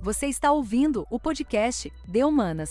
[0.00, 2.70] Você está ouvindo o podcast De Humanas.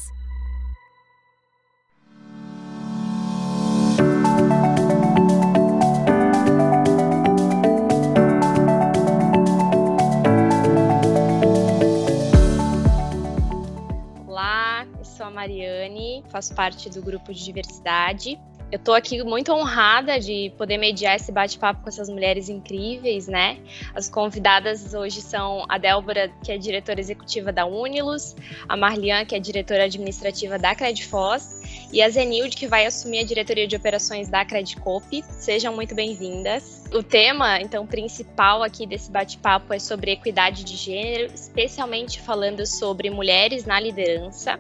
[14.26, 18.40] Olá, eu sou a Mariane, faço parte do grupo de diversidade
[18.72, 23.60] eu estou aqui muito honrada de poder mediar esse bate-papo com essas mulheres incríveis, né?
[23.94, 28.36] As convidadas hoje são a Délbora, que é diretora executiva da Unilus,
[28.68, 31.62] a Marlian, que é diretora administrativa da Credfoz,
[31.94, 35.24] e a Zenilde, que vai assumir a diretoria de operações da Credicop.
[35.30, 36.84] Sejam muito bem-vindas.
[36.92, 43.10] O tema, então, principal aqui desse bate-papo é sobre equidade de gênero, especialmente falando sobre
[43.10, 44.60] mulheres na liderança.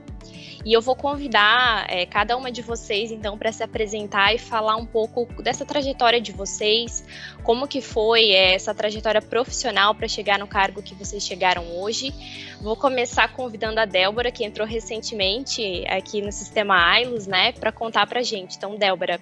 [0.65, 4.75] E eu vou convidar é, cada uma de vocês, então, para se apresentar e falar
[4.75, 7.03] um pouco dessa trajetória de vocês,
[7.43, 12.13] como que foi é, essa trajetória profissional para chegar no cargo que vocês chegaram hoje.
[12.61, 18.07] Vou começar convidando a Délbora, que entrou recentemente aqui no sistema AILOS, né, para contar
[18.07, 18.57] para gente.
[18.57, 19.19] Então, Délbora,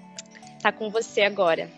[0.62, 1.70] tá com você agora.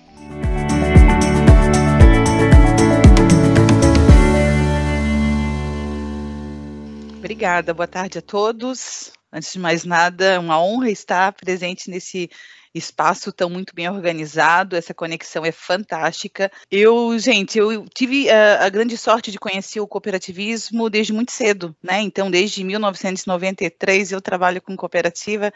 [7.18, 9.12] Obrigada, boa tarde a todos.
[9.34, 12.30] Antes de mais nada, uma honra estar presente nesse
[12.76, 16.52] espaço tão muito bem organizado, essa conexão é fantástica.
[16.70, 21.74] Eu, gente, eu tive a, a, grande sorte de conhecer o cooperativismo desde muito cedo,
[21.82, 22.02] né?
[22.02, 25.54] Então, desde 1993 eu trabalho com cooperativa,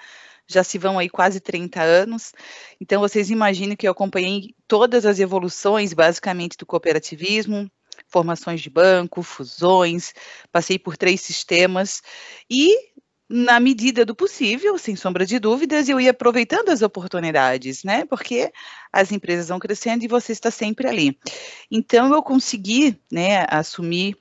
[0.48, 2.34] já se vão aí quase 30 anos.
[2.80, 7.70] Então, vocês imaginem que eu acompanhei todas as evoluções, basicamente, do cooperativismo,
[8.08, 10.14] formações de banco, fusões,
[10.52, 12.02] passei por três sistemas
[12.50, 12.76] e
[13.30, 18.04] na medida do possível, sem sombra de dúvidas, eu ia aproveitando as oportunidades, né?
[18.06, 18.52] Porque
[18.92, 21.18] as empresas vão crescendo e você está sempre ali.
[21.70, 24.18] Então eu consegui, né, assumir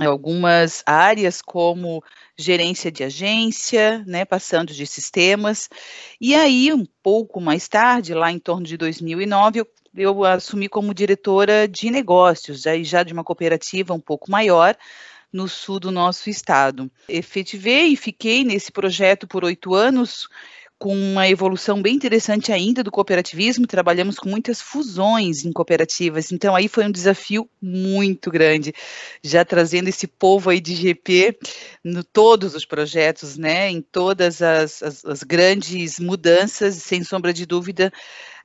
[0.00, 2.02] algumas áreas como
[2.36, 5.68] gerência de agência, né, passando de sistemas.
[6.20, 10.92] E aí, um pouco mais tarde, lá em torno de 2009, eu, eu assumi como
[10.92, 14.76] diretora de negócios, já, já de uma cooperativa um pouco maior,
[15.34, 16.88] no sul do nosso estado.
[17.08, 20.28] Efetivei e fiquei nesse projeto por oito anos,
[20.78, 26.54] com uma evolução bem interessante ainda do cooperativismo, trabalhamos com muitas fusões em cooperativas, então
[26.54, 28.72] aí foi um desafio muito grande,
[29.24, 31.36] já trazendo esse povo aí de GP
[31.82, 37.44] no todos os projetos, né, em todas as, as, as grandes mudanças, sem sombra de
[37.44, 37.92] dúvida,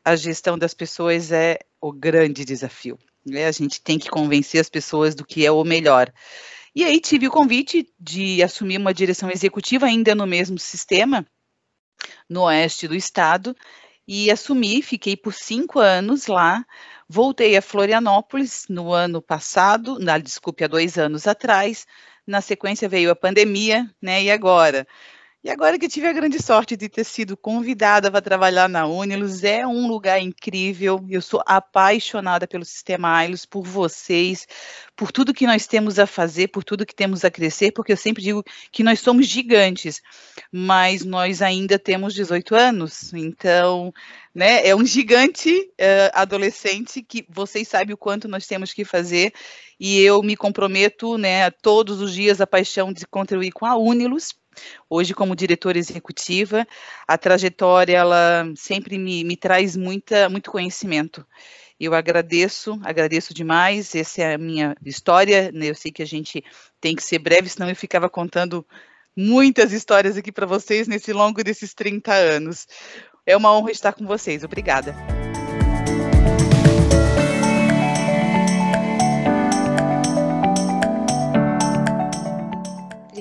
[0.03, 2.97] a gestão das pessoas é o grande desafio.
[3.23, 3.45] Né?
[3.45, 6.11] A gente tem que convencer as pessoas do que é o melhor.
[6.75, 11.25] E aí tive o convite de assumir uma direção executiva ainda no mesmo sistema,
[12.29, 13.55] no oeste do estado,
[14.07, 16.65] e assumi, fiquei por cinco anos lá,
[17.07, 21.85] voltei a Florianópolis no ano passado, na, desculpe, há dois anos atrás,
[22.25, 24.87] na sequência veio a pandemia, né, e agora?
[25.41, 29.41] E agora que tive a grande sorte de ter sido convidada para trabalhar na Unilus,
[29.41, 30.99] é um lugar incrível.
[31.09, 34.45] Eu sou apaixonada pelo sistema Ailos, por vocês,
[34.97, 37.97] por tudo que nós temos a fazer, por tudo que temos a crescer, porque eu
[37.97, 40.01] sempre digo que nós somos gigantes,
[40.51, 43.13] mas nós ainda temos 18 anos.
[43.13, 43.93] Então,
[44.35, 49.31] né, é um gigante uh, adolescente que vocês sabem o quanto nós temos que fazer.
[49.79, 54.33] E eu me comprometo, né, todos os dias a paixão de contribuir com a Unilus
[54.89, 56.67] Hoje, como diretora executiva,
[57.07, 61.25] a trajetória ela sempre me, me traz muita, muito conhecimento.
[61.79, 63.95] Eu agradeço, agradeço demais.
[63.95, 65.51] Essa é a minha história.
[65.51, 65.67] Né?
[65.67, 66.43] Eu sei que a gente
[66.81, 68.65] tem que ser breve, senão eu ficava contando
[69.15, 72.67] muitas histórias aqui para vocês nesse longo desses 30 anos.
[73.25, 74.43] É uma honra estar com vocês.
[74.43, 75.18] Obrigada.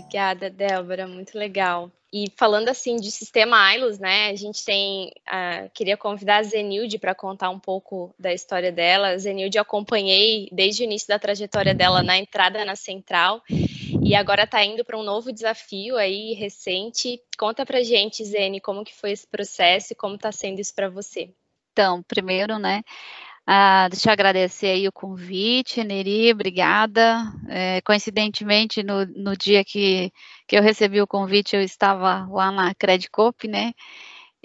[0.08, 1.92] Obrigada, Débora, muito legal.
[2.10, 6.98] E falando assim de sistema Ailos, né, a gente tem, uh, queria convidar a Zenilde
[6.98, 9.08] para contar um pouco da história dela.
[9.08, 13.42] A Zenilde acompanhei desde o início da trajetória dela na entrada na Central
[14.02, 17.20] e agora está indo para um novo desafio aí recente.
[17.38, 20.88] Conta para gente, Zene, como que foi esse processo e como está sendo isso para
[20.88, 21.30] você.
[21.72, 22.82] Então, primeiro, né,
[23.50, 27.22] ah, deixa eu agradecer aí o convite, Neri, obrigada.
[27.48, 30.12] É, coincidentemente, no, no dia que,
[30.46, 33.72] que eu recebi o convite, eu estava lá na Credicop, né?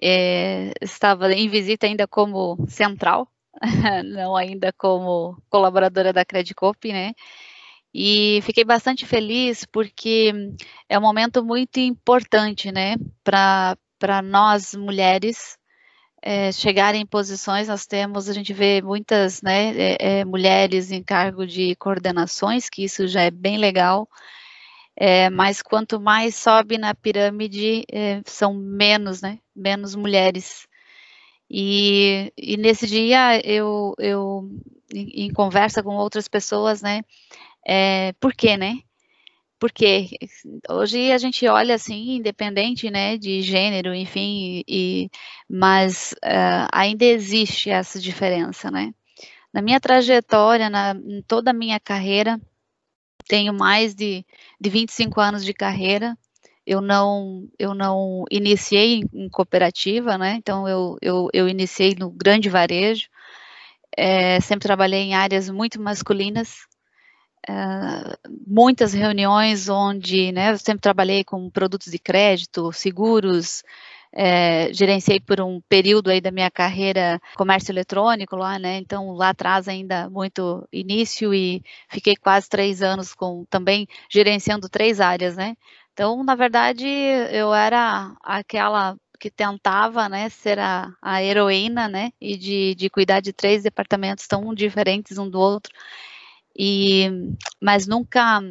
[0.02, 3.28] É, estava em visita ainda como central,
[4.06, 7.12] não ainda como colaboradora da Credicop, né?
[7.94, 10.32] E fiquei bastante feliz porque
[10.88, 15.58] é um momento muito importante, né, para nós mulheres
[16.26, 21.04] é, chegar em posições, nós temos, a gente vê muitas né, é, é, mulheres em
[21.04, 24.08] cargo de coordenações, que isso já é bem legal,
[24.96, 29.40] é, mas quanto mais sobe na pirâmide, é, são menos, né?
[29.54, 30.68] Menos mulheres.
[31.50, 34.50] E, e nesse dia eu, eu
[34.94, 37.02] em, em, conversa com outras pessoas, né?
[37.68, 38.80] É, por quê, né?
[39.64, 40.10] Porque
[40.70, 45.10] hoje a gente olha assim, independente, né, de gênero, enfim, e,
[45.50, 48.94] mas uh, ainda existe essa diferença, né?
[49.54, 52.42] Na minha trajetória, na, em toda a minha carreira,
[53.26, 54.26] tenho mais de,
[54.60, 56.18] de 25 anos de carreira.
[56.68, 60.36] Eu não, eu não iniciei em, cooperativa, né?
[60.40, 63.08] Então eu, eu, eu iniciei no grande varejo.
[63.96, 66.68] É, sempre trabalhei em áreas muito masculinas,
[67.50, 68.16] Uh,
[68.48, 73.64] muitas reuniões onde, né, eu sempre trabalhei com produtos de crédito, seguros,
[74.14, 78.78] é, gerenciei por um período aí da minha carreira comércio eletrônico lá, né?
[78.78, 85.02] Então lá atrás ainda muito início e fiquei quase três anos com também gerenciando três
[85.02, 85.56] áreas, né?
[85.94, 92.36] Então, na verdade, eu era aquela que tentava, né, ser a, a heroína, né, e
[92.36, 95.72] de, de cuidar de três departamentos tão diferentes um do outro.
[96.58, 97.10] E,
[97.62, 98.42] mas nunca,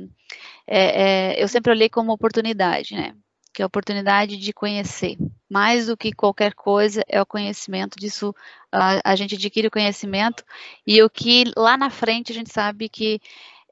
[0.66, 3.14] é, é, eu sempre olhei como oportunidade, né?
[3.52, 5.16] que é a oportunidade de conhecer.
[5.48, 7.98] Mais do que qualquer coisa é o conhecimento.
[7.98, 8.34] Disso
[8.70, 10.42] a, a gente adquire o conhecimento
[10.86, 13.20] e o que lá na frente a gente sabe que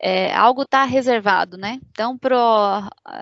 [0.01, 1.79] é, algo está reservado, né?
[1.91, 2.37] Então, pro,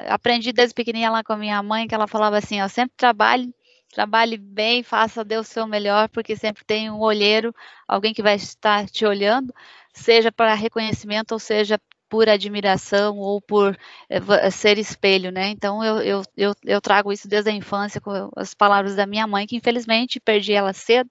[0.08, 3.52] aprendi desde pequenininha lá com a minha mãe que ela falava assim, ó, sempre trabalhe,
[3.93, 7.52] trabalhe bem, faça Deus o seu melhor, porque sempre tem um olheiro,
[7.87, 9.52] alguém que vai estar te olhando,
[9.99, 11.79] seja para reconhecimento ou seja
[12.09, 13.77] por admiração ou por
[14.09, 15.49] é, ser espelho, né?
[15.50, 19.27] Então eu, eu, eu, eu, trago isso desde a infância com as palavras da minha
[19.27, 21.11] mãe, que infelizmente perdi ela cedo,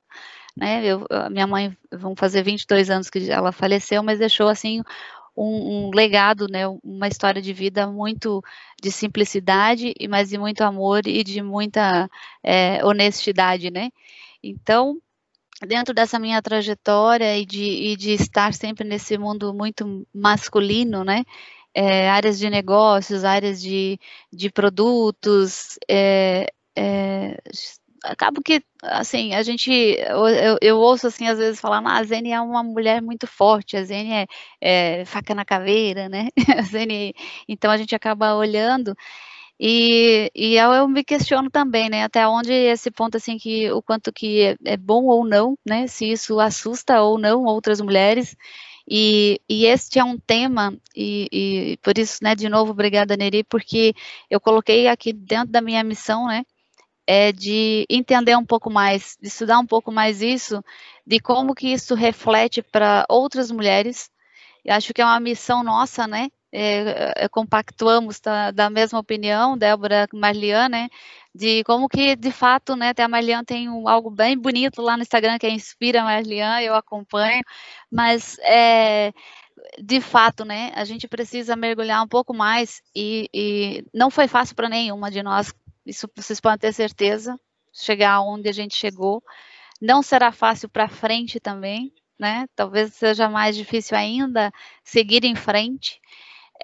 [0.55, 0.83] né?
[0.83, 4.81] Eu, minha mãe vão fazer 22 anos que ela faleceu, mas deixou assim
[5.35, 6.67] um, um, legado, né?
[6.83, 8.43] Uma história de vida muito
[8.81, 12.09] de simplicidade, mas de muito amor e de muita
[12.43, 13.91] é, honestidade, né?
[14.43, 14.99] Então
[15.65, 21.23] dentro dessa minha trajetória e de, e de estar sempre nesse mundo muito masculino, né?
[21.73, 23.99] É, áreas de negócios, áreas de,
[24.33, 27.37] de produtos, é, é,
[28.03, 32.31] acabo que, assim, a gente, eu, eu, ouço, assim, às vezes falar, ah, a Zene
[32.31, 34.27] é uma mulher muito forte, a Zene é,
[35.01, 37.13] é faca na caveira, né, a Zene,
[37.47, 38.95] então a gente acaba olhando
[39.59, 43.81] e, e eu, eu, me questiono também, né, até onde esse ponto, assim, que o
[43.81, 48.35] quanto que é, é bom ou não, né, se isso assusta ou não outras mulheres,
[48.89, 53.43] e, e este é um tema, e, e, por isso, né, de novo, obrigada, Neri,
[53.43, 53.95] porque
[54.29, 56.43] eu coloquei aqui dentro da minha missão, né,
[57.07, 60.63] é de entender um pouco mais, de estudar um pouco mais isso,
[61.05, 64.11] de como que isso reflete para outras mulheres,
[64.63, 69.55] eu acho que é uma missão nossa, né, é, é, compactuamos tá, da mesma opinião,
[69.55, 70.89] Débora Marliane, né,
[71.33, 75.03] de como que, de fato, né, a Marliane tem um, algo bem bonito lá no
[75.03, 77.43] Instagram que é Inspira Marliane, eu acompanho,
[77.91, 79.13] mas é,
[79.79, 84.55] de fato, né, a gente precisa mergulhar um pouco mais e, e não foi fácil
[84.55, 85.53] para nenhuma de nós,
[85.85, 87.39] isso vocês podem ter certeza,
[87.71, 89.21] chegar onde a gente chegou,
[89.79, 94.51] não será fácil para frente também, né, talvez seja mais difícil ainda
[94.83, 96.01] seguir em frente,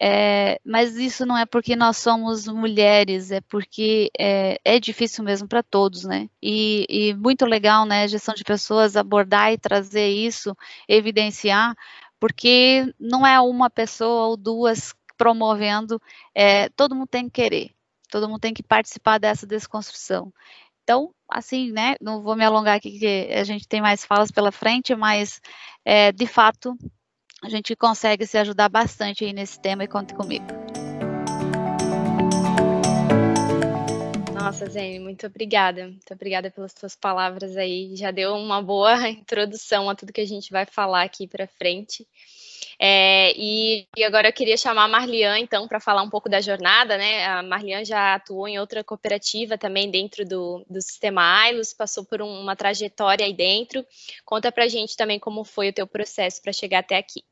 [0.01, 5.47] é, mas isso não é porque nós somos mulheres, é porque é, é difícil mesmo
[5.47, 6.29] para todos, né?
[6.41, 8.07] E, e, muito legal, né?
[8.07, 10.55] Gestão de pessoas abordar e trazer isso,
[10.87, 11.75] evidenciar,
[12.19, 16.01] porque não é uma pessoa ou duas promovendo,
[16.33, 17.71] é, todo mundo tem que querer,
[18.09, 20.33] todo mundo tem que participar dessa desconstrução.
[20.83, 21.95] Então, assim, né?
[22.01, 25.39] Não vou me alongar aqui, que a gente tem mais falas pela frente, mas
[25.85, 26.77] é, de fato
[27.43, 30.45] a gente consegue se ajudar bastante aí nesse tema e conte comigo.
[34.33, 35.87] Nossa, Zene, muito obrigada.
[35.87, 37.95] Muito obrigada pelas suas palavras aí.
[37.95, 42.07] Já deu uma boa introdução a tudo que a gente vai falar aqui para frente.
[42.79, 46.41] É, e, e, agora eu queria chamar a Marlian, então, para falar um pouco da
[46.41, 47.25] jornada, né?
[47.25, 52.21] A Marlian já atuou em outra cooperativa também dentro do, do sistema AILOS, passou por
[52.21, 53.85] um, uma trajetória aí dentro.
[54.25, 57.23] Conta para a gente também como foi o teu processo para chegar até aqui.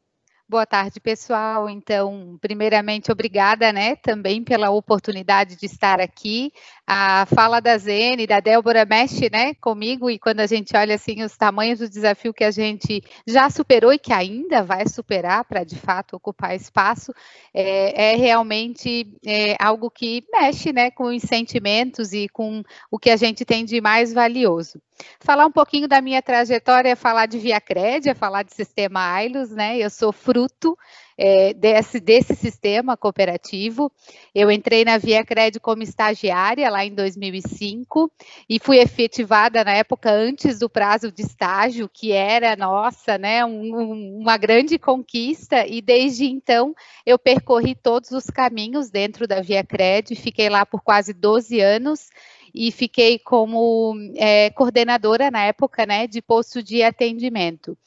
[0.51, 1.70] Boa tarde, pessoal.
[1.70, 6.51] Então, primeiramente, obrigada, né, também pela oportunidade de estar aqui.
[6.93, 11.24] A fala da Zene, da Débora mexe, né, comigo e quando a gente olha assim
[11.24, 15.63] os tamanhos do desafio que a gente já superou e que ainda vai superar para
[15.63, 17.13] de fato ocupar espaço,
[17.53, 23.10] é, é realmente é, algo que mexe, né, com os sentimentos e com o que
[23.10, 24.77] a gente tem de mais valioso.
[25.21, 29.13] Falar um pouquinho da minha trajetória é falar de Via Cred, é falar de sistema
[29.13, 29.77] AILOS, né?
[29.77, 30.77] Eu sou fruto
[31.23, 33.91] é, desse, desse sistema cooperativo.
[34.33, 38.11] Eu entrei na Via Cred como estagiária lá em 2005
[38.49, 44.17] e fui efetivada na época antes do prazo de estágio, que era, nossa, né, um,
[44.19, 46.73] uma grande conquista, e desde então
[47.05, 52.09] eu percorri todos os caminhos dentro da Via Cred, fiquei lá por quase 12 anos
[52.51, 57.77] e fiquei como é, coordenadora na época, né, de posto de atendimento.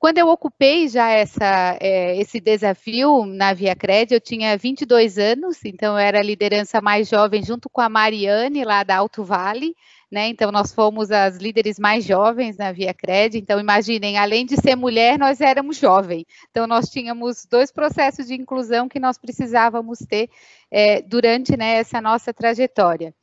[0.00, 5.62] Quando eu ocupei já essa, é, esse desafio na Via Cred, eu tinha 22 anos,
[5.62, 9.76] então eu era a liderança mais jovem junto com a Mariane, lá da Alto Vale,
[10.10, 10.28] né?
[10.28, 13.36] Então nós fomos as líderes mais jovens na Via Cred.
[13.36, 16.24] Então imaginem, além de ser mulher, nós éramos jovens.
[16.50, 20.30] Então nós tínhamos dois processos de inclusão que nós precisávamos ter
[20.70, 23.14] é, durante né, essa nossa trajetória.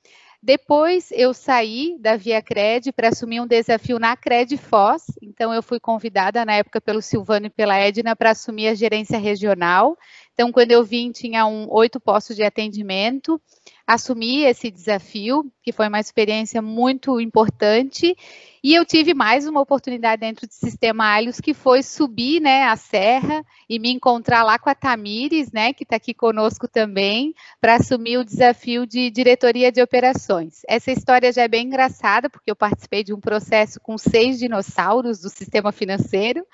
[0.47, 5.03] Depois eu saí da Via Cred para assumir um desafio na Cred Foz.
[5.21, 9.17] Então eu fui convidada na época pelo Silvano e pela Edna para assumir a gerência
[9.17, 9.97] regional.
[10.33, 13.41] Então quando eu vim tinha um oito postos de atendimento.
[13.87, 18.15] Assumi esse desafio, que foi uma experiência muito importante
[18.63, 22.75] e eu tive mais uma oportunidade dentro do sistema Alhos, que foi subir né, a
[22.75, 27.75] serra e me encontrar lá com a Tamires, né, que está aqui conosco também, para
[27.75, 30.63] assumir o desafio de diretoria de operações.
[30.67, 35.21] Essa história já é bem engraçada, porque eu participei de um processo com seis dinossauros
[35.21, 36.45] do sistema financeiro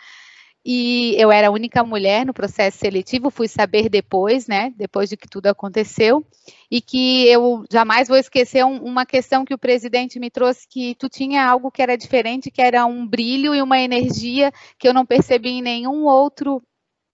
[0.66, 5.18] e eu era a única mulher no processo seletivo, fui saber depois, né, depois de
[5.18, 6.26] que tudo aconteceu,
[6.72, 10.96] e que eu jamais vou esquecer um, uma questão que o presidente me trouxe, que
[10.96, 14.94] tu tinha algo que era diferente, que era um brilho e uma energia que eu
[14.94, 16.62] não percebi em nenhum outro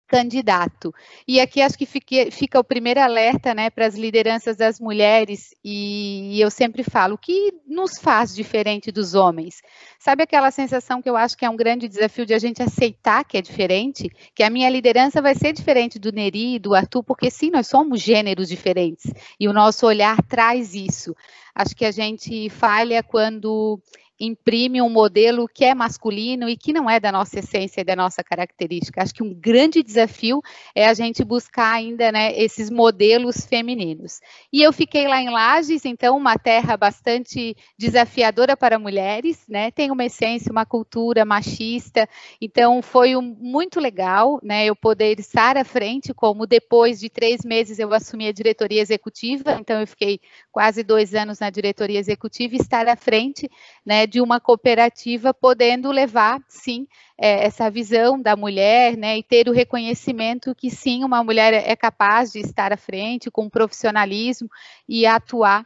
[0.09, 0.93] candidato.
[1.27, 6.35] E aqui acho que fica o primeiro alerta né, para as lideranças das mulheres, e,
[6.35, 9.61] e eu sempre falo, o que nos faz diferente dos homens?
[9.99, 13.23] Sabe aquela sensação que eu acho que é um grande desafio de a gente aceitar
[13.23, 14.09] que é diferente?
[14.33, 18.01] Que a minha liderança vai ser diferente do Neri do Arthur, porque sim, nós somos
[18.01, 21.15] gêneros diferentes, e o nosso olhar traz isso.
[21.53, 23.79] Acho que a gente falha quando
[24.19, 27.95] imprime um modelo que é masculino e que não é da nossa essência e da
[27.95, 29.01] nossa característica.
[29.01, 30.41] Acho que um grande desafio
[30.75, 34.19] é a gente buscar ainda né, esses modelos femininos.
[34.51, 39.71] E eu fiquei lá em Lages, então, uma terra bastante desafiadora para mulheres, né?
[39.71, 42.07] Tem uma essência, uma cultura machista,
[42.41, 44.65] então foi um, muito legal, né?
[44.65, 49.57] Eu poder estar à frente, como depois de três meses eu assumi a diretoria executiva,
[49.59, 50.19] então eu fiquei
[50.51, 53.49] quase dois anos na diretoria executiva e estar à frente,
[53.89, 54.05] né?
[54.05, 56.85] de uma cooperativa podendo levar, sim,
[57.17, 61.75] é, essa visão da mulher, né, e ter o reconhecimento que sim, uma mulher é
[61.75, 64.47] capaz de estar à frente com profissionalismo
[64.87, 65.65] e atuar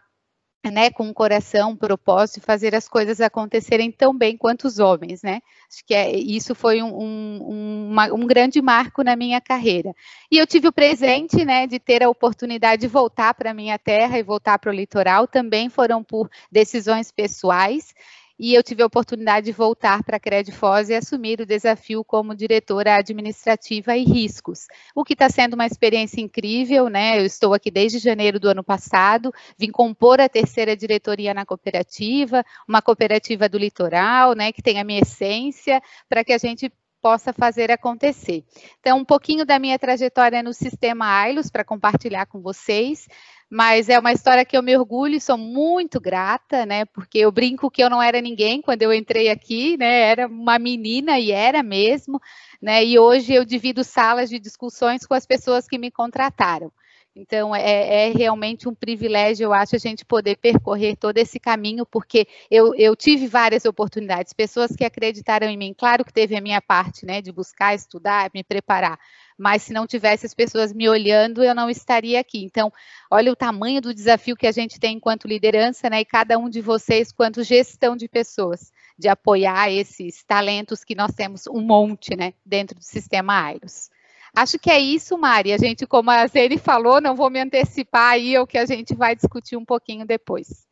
[0.71, 5.21] né, com um coração, um propósito, fazer as coisas acontecerem tão bem quanto os homens,
[5.21, 5.41] né?
[5.69, 9.93] Acho que é, isso foi um, um, uma, um, grande marco na minha carreira.
[10.31, 13.77] E eu tive o presente, né, de ter a oportunidade de voltar para a minha
[13.77, 17.93] terra e voltar para o litoral, também foram por decisões pessoais,
[18.37, 22.35] e eu tive a oportunidade de voltar para a Credfoz e assumir o desafio como
[22.35, 27.19] diretora administrativa e riscos, o que está sendo uma experiência incrível, né?
[27.19, 32.43] Eu estou aqui desde janeiro do ano passado, vim compor a terceira diretoria na cooperativa,
[32.67, 36.71] uma cooperativa do litoral, né, que tem a minha essência, para que a gente
[37.03, 38.45] possa fazer acontecer.
[38.79, 43.09] Então, um pouquinho da minha trajetória no sistema AILOS para compartilhar com vocês
[43.53, 46.85] mas é uma história que eu me orgulho e sou muito grata, né?
[46.85, 50.09] Porque eu brinco que eu não era ninguém quando eu entrei aqui, né?
[50.09, 52.19] Era uma menina e era mesmo,
[52.59, 52.83] né?
[52.83, 56.71] E hoje eu divido salas de discussões com as pessoas que me contrataram.
[57.15, 61.85] Então, é, é, realmente um privilégio, eu acho, a gente poder percorrer todo esse caminho,
[61.85, 65.75] porque eu, eu, tive várias oportunidades, pessoas que acreditaram em mim.
[65.77, 68.97] Claro que teve a minha parte, né, de buscar, estudar, me preparar,
[69.37, 72.43] mas se não tivesse as pessoas me olhando, eu não estaria aqui.
[72.43, 72.71] Então,
[73.09, 76.49] olha o tamanho do desafio que a gente tem enquanto liderança, né, e cada um
[76.49, 82.15] de vocês, quanto gestão de pessoas, de apoiar esses talentos que nós temos um monte,
[82.15, 83.89] né, dentro do sistema Airos.
[84.35, 85.53] Acho que é isso, Mari.
[85.53, 88.95] A gente, como a Zene falou, não vou me antecipar aí o que a gente
[88.95, 90.65] vai discutir um pouquinho depois.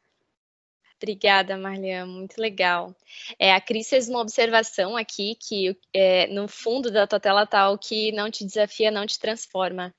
[1.01, 2.96] Obrigada, Marliane, muito legal.
[3.39, 7.72] É, a Cris fez uma observação aqui que é, no fundo da tua tela está
[7.72, 9.91] o que não te desafia, não te transforma.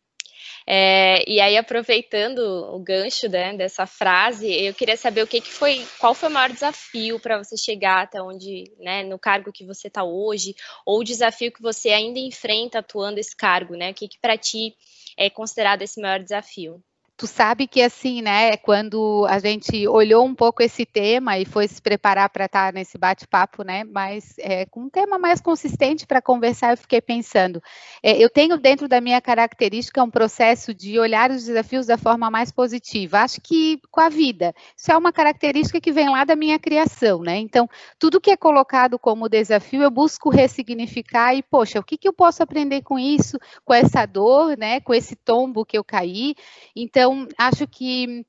[0.65, 5.51] É, e aí, aproveitando o gancho né, dessa frase, eu queria saber o que, que
[5.51, 9.67] foi, qual foi o maior desafio para você chegar até onde, né, no cargo que
[9.67, 10.55] você está hoje,
[10.87, 13.91] ou o desafio que você ainda enfrenta atuando esse cargo, né?
[13.91, 14.77] O que, que para ti
[15.17, 16.81] é considerado esse maior desafio?
[17.23, 21.69] Tu sabe que assim, né, quando a gente olhou um pouco esse tema e foi
[21.69, 26.05] se preparar para estar tá nesse bate-papo, né, mas é, com um tema mais consistente
[26.05, 27.63] para conversar, eu fiquei pensando,
[28.03, 32.29] é, eu tenho dentro da minha característica um processo de olhar os desafios da forma
[32.29, 36.35] mais positiva, acho que com a vida, isso é uma característica que vem lá da
[36.35, 41.79] minha criação, né, então, tudo que é colocado como desafio, eu busco ressignificar e, poxa,
[41.79, 45.65] o que, que eu posso aprender com isso, com essa dor, né, com esse tombo
[45.65, 46.35] que eu caí,
[46.75, 48.25] então, acho que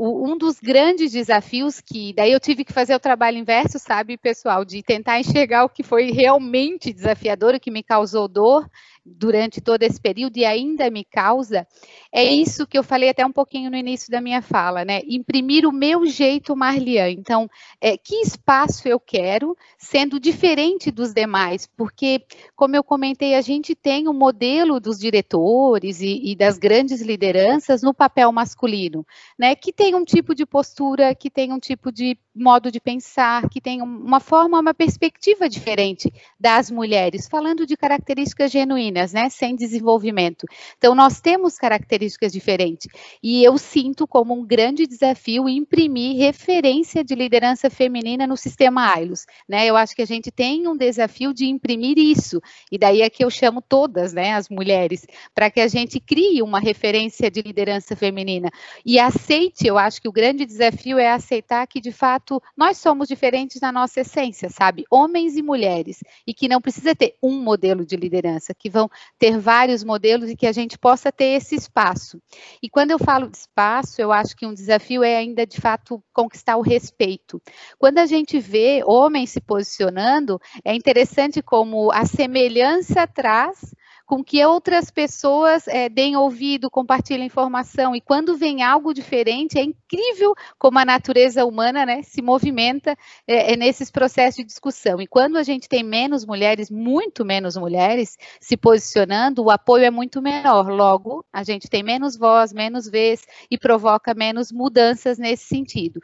[0.00, 4.64] um dos grandes desafios que daí eu tive que fazer o trabalho inverso, sabe, pessoal,
[4.64, 8.70] de tentar enxergar o que foi realmente desafiador, o que me causou dor,
[9.16, 11.66] durante todo esse período e ainda me causa,
[12.12, 15.00] é isso que eu falei até um pouquinho no início da minha fala, né?
[15.06, 17.10] Imprimir o meu jeito Marlian.
[17.10, 17.48] Então,
[17.80, 22.24] é, que espaço eu quero, sendo diferente dos demais, porque,
[22.54, 27.82] como eu comentei, a gente tem um modelo dos diretores e, e das grandes lideranças
[27.82, 29.06] no papel masculino,
[29.38, 29.54] né?
[29.54, 33.60] Que tem um tipo de postura, que tem um tipo de modo de pensar, que
[33.60, 40.46] tem uma forma, uma perspectiva diferente das mulheres, falando de características genuínas né, sem desenvolvimento.
[40.76, 42.88] Então, nós temos características diferentes.
[43.22, 49.26] E eu sinto como um grande desafio imprimir referência de liderança feminina no sistema AILOS.
[49.48, 49.66] Né?
[49.66, 52.40] Eu acho que a gente tem um desafio de imprimir isso.
[52.70, 56.42] E daí é que eu chamo todas, né, as mulheres, para que a gente crie
[56.42, 58.50] uma referência de liderança feminina.
[58.84, 63.08] E aceite, eu acho que o grande desafio é aceitar que, de fato, nós somos
[63.08, 64.84] diferentes na nossa essência, sabe?
[64.90, 65.98] Homens e mulheres.
[66.26, 70.36] E que não precisa ter um modelo de liderança, que vão ter vários modelos e
[70.36, 72.20] que a gente possa ter esse espaço.
[72.62, 76.02] E quando eu falo de espaço, eu acho que um desafio é ainda, de fato,
[76.12, 77.40] conquistar o respeito.
[77.78, 83.74] Quando a gente vê homens se posicionando, é interessante como a semelhança traz
[84.08, 87.94] com que outras pessoas é, deem ouvido, compartilhem informação.
[87.94, 92.96] E quando vem algo diferente, é incrível como a natureza humana né, se movimenta
[93.26, 94.98] é, nesses processos de discussão.
[94.98, 99.90] E quando a gente tem menos mulheres, muito menos mulheres, se posicionando, o apoio é
[99.90, 100.70] muito menor.
[100.70, 106.00] Logo, a gente tem menos voz, menos vez e provoca menos mudanças nesse sentido.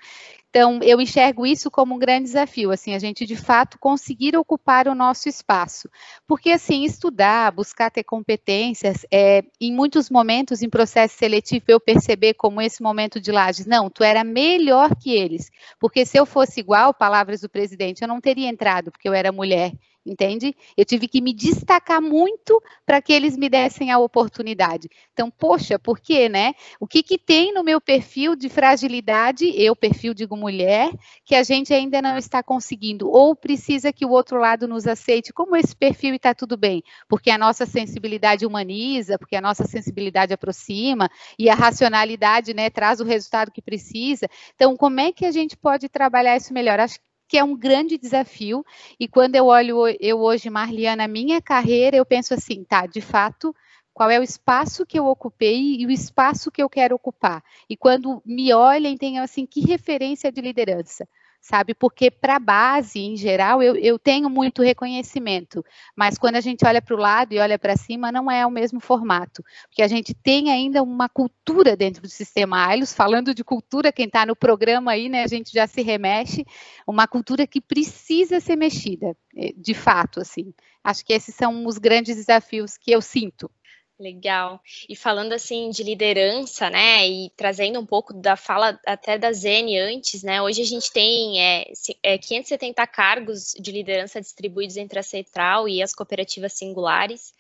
[0.57, 4.87] Então, eu enxergo isso como um grande desafio, assim, a gente de fato conseguir ocupar
[4.87, 5.91] o nosso espaço.
[6.29, 12.35] Porque, assim, estudar, buscar ter competências, é, em muitos momentos em processo seletivo eu perceber
[12.35, 15.51] como esse momento de lajes, não, tu era melhor que eles.
[15.81, 19.33] Porque se eu fosse igual, palavras do presidente, eu não teria entrado, porque eu era
[19.33, 19.73] mulher
[20.07, 20.55] entende?
[20.77, 24.89] Eu tive que me destacar muito para que eles me dessem a oportunidade.
[25.13, 26.55] Então, poxa, por quê, né?
[26.79, 30.91] O que, que tem no meu perfil de fragilidade, eu, perfil, digo mulher,
[31.25, 33.09] que a gente ainda não está conseguindo?
[33.11, 36.83] Ou precisa que o outro lado nos aceite como esse perfil está tudo bem?
[37.09, 43.01] Porque a nossa sensibilidade humaniza, porque a nossa sensibilidade aproxima e a racionalidade, né, traz
[43.01, 44.29] o resultado que precisa.
[44.55, 46.79] Então, como é que a gente pode trabalhar isso melhor?
[46.81, 48.65] Acho que é um grande desafio.
[48.99, 53.55] E quando eu olho eu hoje, Marliana, minha carreira, eu penso assim, tá, de fato,
[53.93, 57.43] qual é o espaço que eu ocupei e o espaço que eu quero ocupar.
[57.69, 61.09] E quando me olhem, tenham assim, que referência de liderança
[61.45, 61.75] sabe?
[61.75, 65.63] Porque para a base, em geral, eu, eu tenho muito reconhecimento,
[65.95, 68.51] mas quando a gente olha para o lado e olha para cima, não é o
[68.51, 73.45] mesmo formato, porque a gente tem ainda uma cultura dentro do sistema AILOS, falando de
[73.45, 76.47] cultura, quem está no programa aí, né, a gente já se remexe,
[76.87, 80.55] uma cultura que precisa ser mexida, eh, de fato, assim.
[80.83, 83.51] Acho que esses são os grandes desafios que eu sinto.
[83.99, 84.61] Legal.
[84.89, 89.79] E falando assim de liderança, né, e trazendo um pouco da fala até da Zene
[89.79, 95.03] antes, né, hoje a gente tem é, é, 570 cargos de liderança distribuídos entre a
[95.03, 97.33] Central e as cooperativas singulares,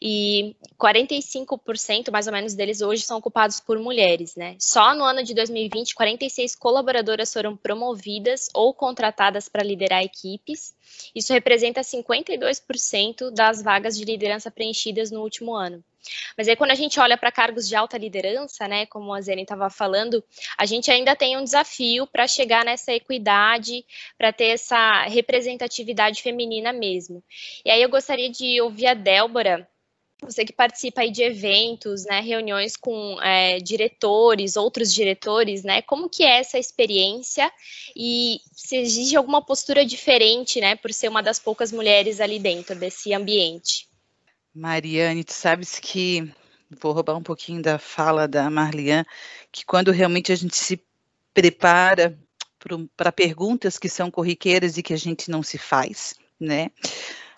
[0.00, 4.56] e 45% mais ou menos deles hoje são ocupados por mulheres, né.
[4.60, 10.72] Só no ano de 2020, 46 colaboradoras foram promovidas ou contratadas para liderar equipes,
[11.12, 15.82] isso representa 52% das vagas de liderança preenchidas no último ano.
[16.36, 19.42] Mas aí, quando a gente olha para cargos de alta liderança, né, como a Zene
[19.42, 20.22] estava falando,
[20.58, 23.84] a gente ainda tem um desafio para chegar nessa equidade,
[24.16, 27.22] para ter essa representatividade feminina mesmo.
[27.64, 29.68] E aí eu gostaria de ouvir a Débora
[30.22, 36.08] você que participa aí de eventos, né, reuniões com é, diretores, outros diretores, né, como
[36.08, 37.52] que é essa experiência
[37.94, 42.74] e se exige alguma postura diferente, né, por ser uma das poucas mulheres ali dentro
[42.74, 43.85] desse ambiente?
[44.56, 46.32] Mariane, tu sabes que,
[46.80, 49.04] vou roubar um pouquinho da fala da Marlian,
[49.52, 50.82] que quando realmente a gente se
[51.34, 52.18] prepara
[52.96, 56.70] para perguntas que são corriqueiras e que a gente não se faz, né,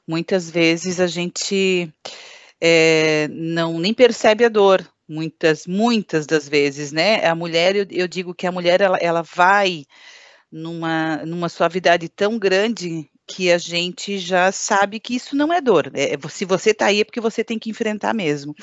[0.06, 1.92] muitas vezes a gente
[2.60, 7.26] é, não nem percebe a dor muitas, muitas das vezes, né?
[7.26, 9.84] A mulher, eu, eu digo que a mulher, ela, ela vai
[10.52, 15.92] numa, numa suavidade tão grande que a gente já sabe que isso não é dor.
[15.92, 18.56] É, se você está aí é porque você tem que enfrentar mesmo.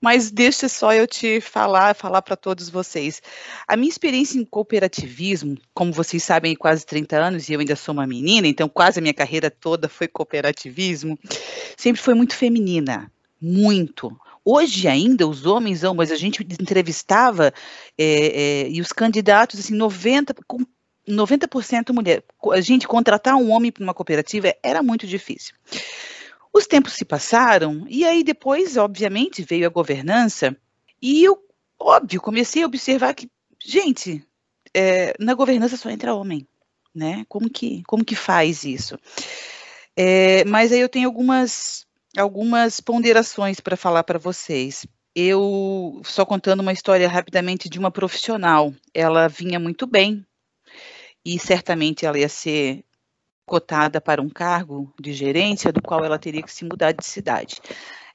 [0.00, 3.20] Mas deixa só eu te falar, falar para todos vocês.
[3.68, 7.92] A minha experiência em cooperativismo, como vocês sabem, quase 30 anos e eu ainda sou
[7.92, 11.18] uma menina, então quase a minha carreira toda foi cooperativismo,
[11.76, 14.18] sempre foi muito feminina, muito.
[14.42, 17.52] Hoje ainda os homens mas a gente entrevistava
[17.98, 18.04] é,
[18.64, 20.64] é, e os candidatos, assim, 90, com
[21.08, 22.22] 90% mulher.
[22.52, 25.54] A gente contratar um homem para uma cooperativa era muito difícil.
[26.52, 30.56] Os tempos se passaram e aí depois, obviamente, veio a governança
[31.00, 31.38] e eu,
[31.78, 33.30] óbvio, comecei a observar que,
[33.64, 34.24] gente,
[34.74, 36.46] é, na governança só entra homem,
[36.94, 37.24] né?
[37.28, 38.98] Como que, como que faz isso?
[39.96, 41.86] É, mas aí eu tenho algumas,
[42.16, 44.86] algumas ponderações para falar para vocês.
[45.14, 50.24] Eu, só contando uma história rapidamente de uma profissional, ela vinha muito bem
[51.24, 52.84] e certamente ela ia ser
[53.46, 57.60] cotada para um cargo de gerência, do qual ela teria que se mudar de cidade.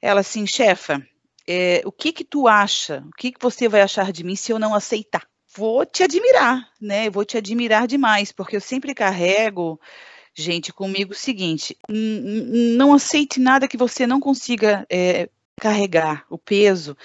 [0.00, 1.06] Ela assim, chefa,
[1.46, 3.04] é, o que que tu acha?
[3.06, 5.26] O que que você vai achar de mim se eu não aceitar?
[5.54, 7.08] Vou te admirar, né?
[7.08, 9.80] Vou te admirar demais, porque eu sempre carrego,
[10.34, 15.28] gente, comigo o seguinte: não aceite nada que você não consiga é,
[15.60, 16.96] carregar o peso,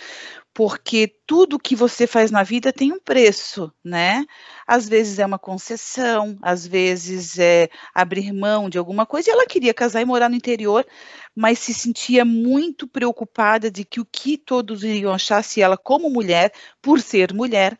[0.53, 4.25] porque tudo que você faz na vida tem um preço, né?
[4.67, 9.29] Às vezes é uma concessão, às vezes é abrir mão de alguma coisa.
[9.29, 10.85] E ela queria casar e morar no interior,
[11.33, 16.09] mas se sentia muito preocupada de que o que todos iriam achar se ela, como
[16.09, 17.77] mulher, por ser mulher,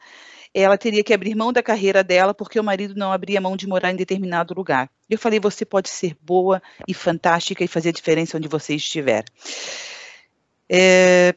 [0.53, 3.67] ela teria que abrir mão da carreira dela porque o marido não abria mão de
[3.67, 4.89] morar em determinado lugar.
[5.09, 9.25] Eu falei, você pode ser boa e fantástica e fazer diferença onde você estiver.
[10.69, 11.35] É,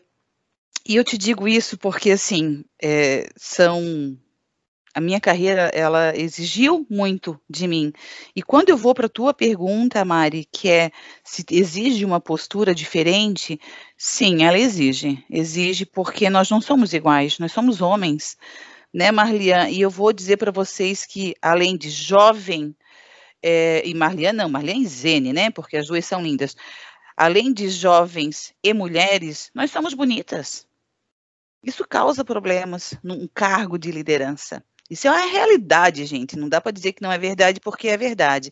[0.87, 4.19] e eu te digo isso porque, assim, é, são.
[4.97, 7.93] A minha carreira, ela exigiu muito de mim.
[8.37, 10.93] E quando eu vou para a tua pergunta, Mari, que é
[11.25, 13.59] se exige uma postura diferente,
[13.99, 15.25] sim, ela exige.
[15.29, 18.37] Exige porque nós não somos iguais, nós somos homens,
[18.93, 19.69] né, Marlian?
[19.69, 22.77] E eu vou dizer para vocês que, além de jovem,
[23.43, 25.51] é, e Marlian não, Marlian e Zene, né?
[25.51, 26.57] Porque as duas são lindas.
[27.17, 30.67] Além de jovens e mulheres, nós somos bonitas.
[31.65, 34.63] Isso causa problemas num cargo de liderança.
[34.91, 36.37] Isso é uma realidade, gente.
[36.37, 38.51] Não dá para dizer que não é verdade porque é verdade.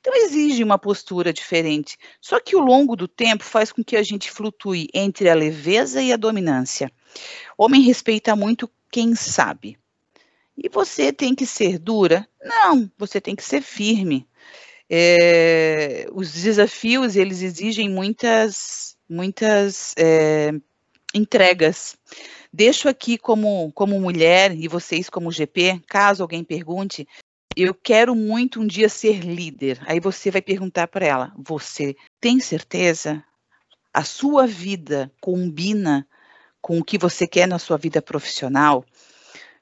[0.00, 1.98] Então exige uma postura diferente.
[2.20, 6.00] Só que o longo do tempo faz com que a gente flutue entre a leveza
[6.00, 6.90] e a dominância.
[7.58, 9.76] Homem respeita muito quem sabe.
[10.56, 12.28] E você tem que ser dura?
[12.40, 14.28] Não, você tem que ser firme.
[14.88, 20.52] É, os desafios eles exigem muitas, muitas é,
[21.14, 21.96] entregas.
[22.54, 27.08] Deixo aqui como, como mulher e vocês como GP, caso alguém pergunte,
[27.56, 29.80] eu quero muito um dia ser líder.
[29.86, 33.24] Aí você vai perguntar para ela: você tem certeza?
[33.94, 36.06] A sua vida combina
[36.60, 38.84] com o que você quer na sua vida profissional?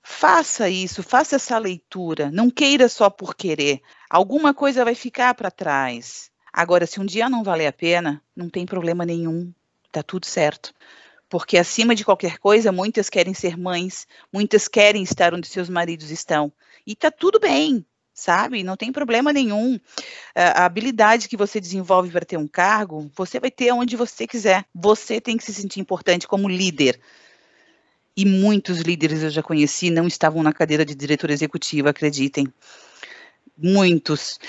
[0.03, 2.29] Faça isso, faça essa leitura.
[2.33, 3.81] Não queira só por querer.
[4.09, 6.29] Alguma coisa vai ficar para trás.
[6.53, 9.53] Agora, se um dia não valer a pena, não tem problema nenhum.
[9.92, 10.74] Tá tudo certo
[11.30, 16.10] porque acima de qualquer coisa, muitas querem ser mães, muitas querem estar onde seus maridos
[16.10, 16.52] estão.
[16.84, 18.64] E tá tudo bem, sabe?
[18.64, 19.78] Não tem problema nenhum.
[20.34, 24.66] A habilidade que você desenvolve para ter um cargo, você vai ter onde você quiser.
[24.74, 27.00] Você tem que se sentir importante como líder.
[28.16, 32.52] E muitos líderes eu já conheci não estavam na cadeira de diretor executivo, acreditem.
[33.56, 34.40] Muitos.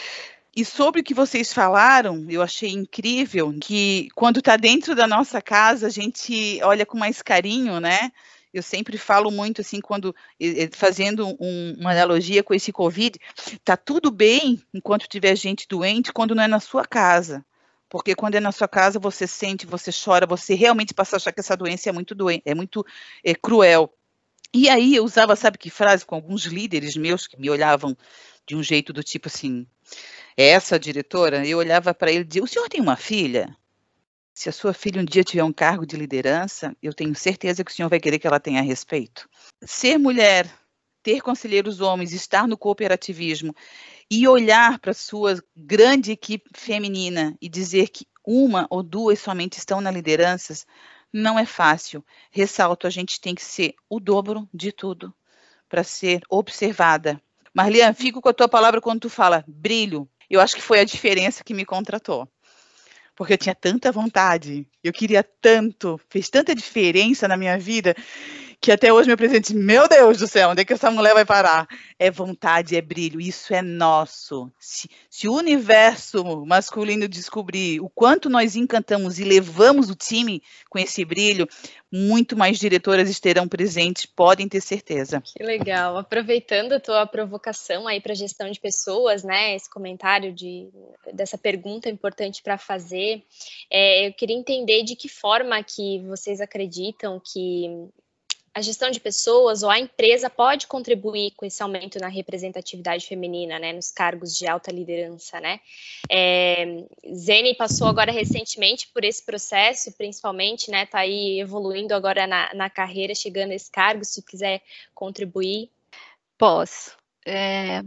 [0.53, 5.41] E sobre o que vocês falaram, eu achei incrível que quando está dentro da nossa
[5.41, 8.11] casa, a gente olha com mais carinho, né?
[8.53, 10.13] Eu sempre falo muito assim, quando
[10.73, 13.17] fazendo um, uma analogia com esse Covid,
[13.63, 17.45] tá tudo bem enquanto tiver gente doente, quando não é na sua casa.
[17.87, 21.31] Porque quando é na sua casa, você sente, você chora, você realmente passa a achar
[21.31, 22.85] que essa doença é muito doente, é muito
[23.23, 23.93] é, cruel.
[24.53, 27.95] E aí eu usava, sabe que frase com alguns líderes meus que me olhavam
[28.45, 29.65] de um jeito do tipo assim,
[30.35, 33.55] essa diretora, eu olhava para ele e dizia: O senhor tem uma filha?
[34.33, 37.71] Se a sua filha um dia tiver um cargo de liderança, eu tenho certeza que
[37.71, 39.29] o senhor vai querer que ela tenha respeito.
[39.61, 40.49] Ser mulher,
[41.03, 43.53] ter conselheiros homens, estar no cooperativismo
[44.09, 49.81] e olhar para sua grande equipe feminina e dizer que uma ou duas somente estão
[49.81, 50.65] na liderança,
[51.11, 52.03] não é fácil.
[52.31, 55.13] Ressalto, a gente tem que ser o dobro de tudo
[55.67, 57.21] para ser observada.
[57.53, 60.85] Marlian, fico com a tua palavra quando tu fala brilho, eu acho que foi a
[60.85, 62.27] diferença que me contratou.
[63.15, 67.95] porque eu tinha tanta vontade, eu queria tanto, fez tanta diferença na minha vida,
[68.62, 71.26] que até hoje meu presidente, meu Deus do céu, onde é que essa mulher vai
[71.26, 71.67] parar?
[71.97, 74.52] É vontade, é brilho, isso é nosso.
[74.60, 80.78] Se, se o universo masculino descobrir o quanto nós encantamos e levamos o time com
[80.78, 81.47] esse brilho,
[81.91, 85.24] muito mais diretoras estarão presentes, podem ter certeza.
[85.26, 85.97] Que legal.
[85.97, 89.56] Aproveitando a tua provocação aí para gestão de pessoas, né?
[89.56, 90.69] Esse comentário de,
[91.12, 93.24] dessa pergunta importante para fazer,
[93.71, 97.89] é, eu queria entender de que forma que vocês acreditam que
[98.53, 103.57] a gestão de pessoas ou a empresa pode contribuir com esse aumento na representatividade feminina,
[103.57, 105.61] né, nos cargos de alta liderança, né?
[106.09, 106.83] É,
[107.13, 112.69] Zene passou agora recentemente por esse processo, principalmente, né, tá aí evoluindo agora na, na
[112.69, 114.61] carreira, chegando a esse cargo, se quiser
[114.93, 115.69] contribuir.
[116.37, 116.97] Posso.
[117.25, 117.81] É,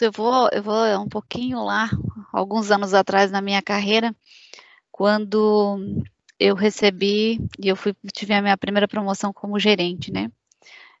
[0.00, 1.90] eu vou, eu vou um pouquinho lá,
[2.32, 4.14] alguns anos atrás na minha carreira,
[4.90, 6.02] quando
[6.38, 10.30] eu recebi e eu fui, tive a minha primeira promoção como gerente, né?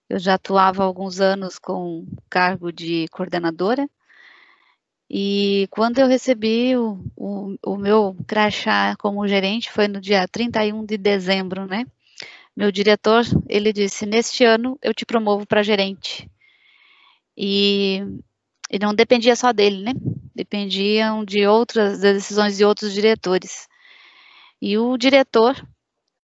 [0.08, 3.88] Eu já atuava há alguns anos com cargo de coordenadora.
[5.08, 10.84] E quando eu recebi o, o, o meu crachá como gerente, foi no dia 31
[10.84, 11.86] de dezembro, né?
[12.56, 16.30] Meu diretor, ele disse, neste ano eu te promovo para gerente.
[17.36, 18.02] E,
[18.70, 19.92] e não dependia só dele, né?
[20.34, 23.68] Dependiam de outras decisões de outros diretores.
[24.62, 25.56] E o diretor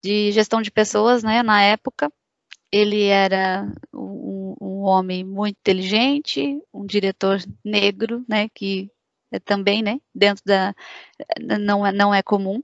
[0.04, 2.14] de gestão de pessoas, né, na época,
[2.72, 8.92] ele era um, um homem muito inteligente, um diretor negro, né, que
[9.32, 10.76] é também, né, dentro da
[11.60, 12.62] não é não é comum.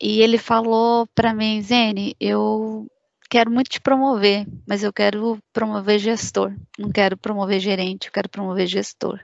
[0.00, 2.90] E ele falou para mim, Zene, eu
[3.30, 8.28] quero muito te promover, mas eu quero promover gestor, não quero promover gerente, eu quero
[8.28, 9.20] promover gestor.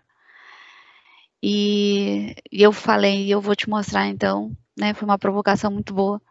[1.42, 4.94] E, e eu falei, eu vou te mostrar então né?
[4.94, 6.22] Foi uma provocação muito boa.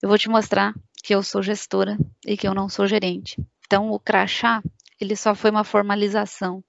[0.00, 3.36] Eu vou te mostrar que eu sou gestora e que eu não sou gerente.
[3.66, 4.62] Então, o crachá,
[5.00, 6.62] ele só foi uma formalização.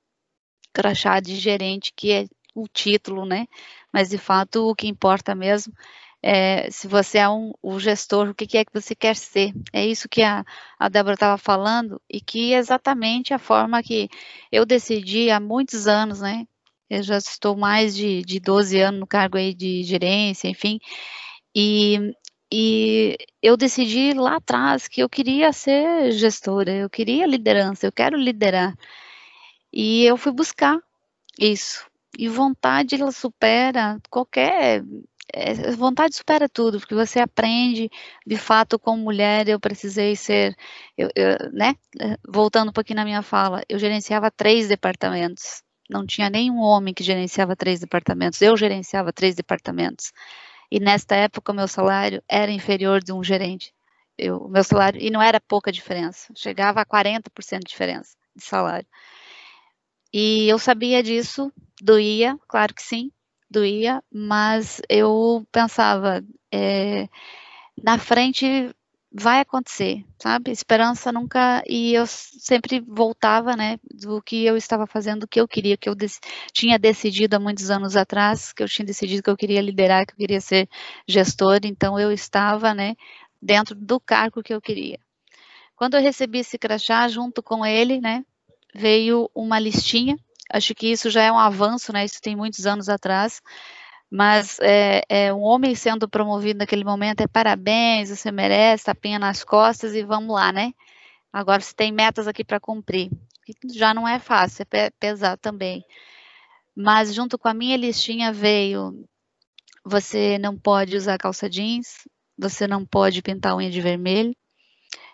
[0.74, 3.48] Crachá de gerente, que é o título, né?
[3.92, 5.74] Mas, de fato, o que importa mesmo
[6.22, 9.54] é se você é um, o gestor, o que, que é que você quer ser.
[9.74, 10.46] É isso que a,
[10.80, 14.10] a Débora estava falando e que é exatamente a forma que
[14.52, 16.48] eu decidi há muitos anos, né?
[16.98, 20.80] Eu já estou mais de, de 12 anos no cargo aí de gerência, enfim.
[21.56, 22.14] E,
[22.52, 28.18] e eu decidi lá atrás que eu queria ser gestora, eu queria liderança, eu quero
[28.18, 28.76] liderar.
[29.72, 30.80] E eu fui buscar
[31.40, 31.86] isso.
[32.18, 34.84] E vontade, ela supera qualquer
[35.34, 37.90] é, vontade supera tudo, porque você aprende,
[38.26, 40.56] de fato, como mulher, eu precisei ser,
[40.98, 41.76] eu, eu, né,
[42.28, 47.04] voltando um pouquinho na minha fala, eu gerenciava três departamentos, não tinha nenhum homem que
[47.04, 50.12] gerenciava três departamentos, eu gerenciava três departamentos.
[50.72, 53.74] E nesta época o meu salário era inferior de um gerente.
[54.42, 58.88] O meu salário, e não era pouca diferença, chegava a 40% de diferença de salário.
[60.14, 63.12] E eu sabia disso, doía, claro que sim,
[63.50, 67.08] doía, mas eu pensava, é,
[67.84, 68.74] na frente
[69.14, 70.52] vai acontecer, sabe?
[70.52, 75.48] Esperança nunca e eu sempre voltava, né, do que eu estava fazendo, do que eu
[75.48, 76.14] queria, que eu dec
[76.52, 80.14] tinha decidido há muitos anos atrás, que eu tinha decidido que eu queria liderar, que
[80.14, 80.68] eu queria ser
[81.08, 82.96] gestor, então eu estava, né,
[83.42, 85.00] dentro do cargo que eu queria.
[85.76, 88.26] Quando eu recebi esse crachá, junto com ele, né,
[88.74, 90.18] veio uma listinha.
[90.52, 92.06] Acho que isso já é um avanço, né?
[92.06, 93.42] Isso tem muitos anos atrás
[94.16, 99.44] mas é, é, um homem sendo promovido naquele momento é parabéns, você merece, tapinha nas
[99.44, 100.72] costas e vamos lá, né?
[101.34, 103.10] Agora você tem metas aqui para cumprir.
[103.74, 105.84] Já não é fácil, é pesado também.
[106.76, 109.04] Mas junto com a minha listinha veio:
[109.84, 114.36] você não pode usar calça jeans, você não pode pintar unha de vermelho,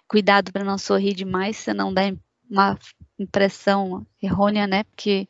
[0.10, 2.02] cuidado para não sorrir demais, senão dá
[2.52, 2.78] uma
[3.18, 4.84] impressão errônea, né?
[4.84, 5.26] Porque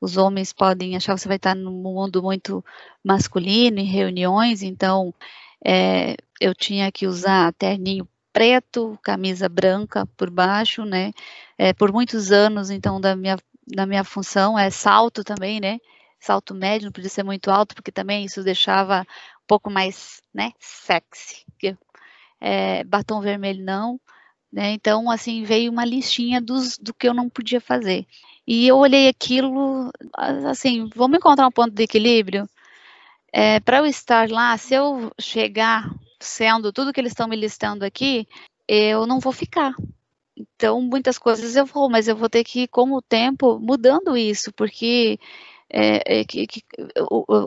[0.00, 2.64] os homens podem achar que você vai estar num mundo muito
[3.04, 5.12] masculino, em reuniões, então
[5.64, 11.12] é, eu tinha que usar terninho preto, camisa branca por baixo, né?
[11.56, 15.78] É, por muitos anos, então, da minha, da minha função, é salto também, né?
[16.20, 20.52] Salto médio, não podia ser muito alto, porque também isso deixava um pouco mais, né,
[20.58, 21.44] sexy.
[22.40, 24.00] É, batom vermelho não,
[24.52, 24.70] né?
[24.72, 28.06] Então, assim, veio uma listinha dos, do que eu não podia fazer.
[28.50, 29.90] E eu olhei aquilo,
[30.48, 32.48] assim, vamos encontrar um ponto de equilíbrio?
[33.30, 37.84] É, Para eu estar lá, se eu chegar sendo tudo que eles estão me listando
[37.84, 38.26] aqui,
[38.66, 39.74] eu não vou ficar.
[40.34, 44.16] Então, muitas coisas eu vou, mas eu vou ter que ir com o tempo mudando
[44.16, 45.18] isso, porque
[45.70, 46.62] é, é, que, que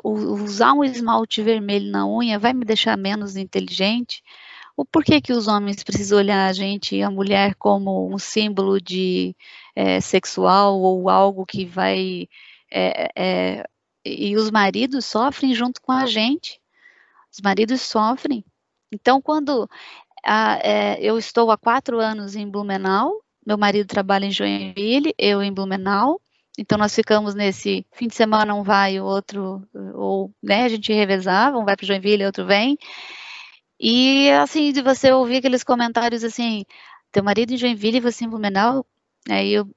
[0.04, 4.24] usar um esmalte vermelho na unha vai me deixar menos inteligente?
[4.76, 9.36] O porquê que os homens precisam olhar a gente a mulher como um símbolo de
[9.76, 12.28] é, sexual ou algo que vai
[12.72, 13.66] é, é,
[14.06, 16.60] e os maridos sofrem junto com a gente.
[17.32, 18.44] Os maridos sofrem.
[18.92, 19.70] Então, quando
[20.26, 25.42] a, é, eu estou há quatro anos em Blumenau, meu marido trabalha em Joinville, eu
[25.42, 26.22] em Blumenau,
[26.58, 29.64] então nós ficamos nesse fim de semana um vai, o outro,
[29.96, 32.78] ou né, a gente revezava, um vai para Joinville, outro vem.
[33.82, 36.66] E assim, de você ouvir aqueles comentários assim,
[37.12, 38.86] teu marido em Joinville e você em Blumenau,
[39.30, 39.68] aí eu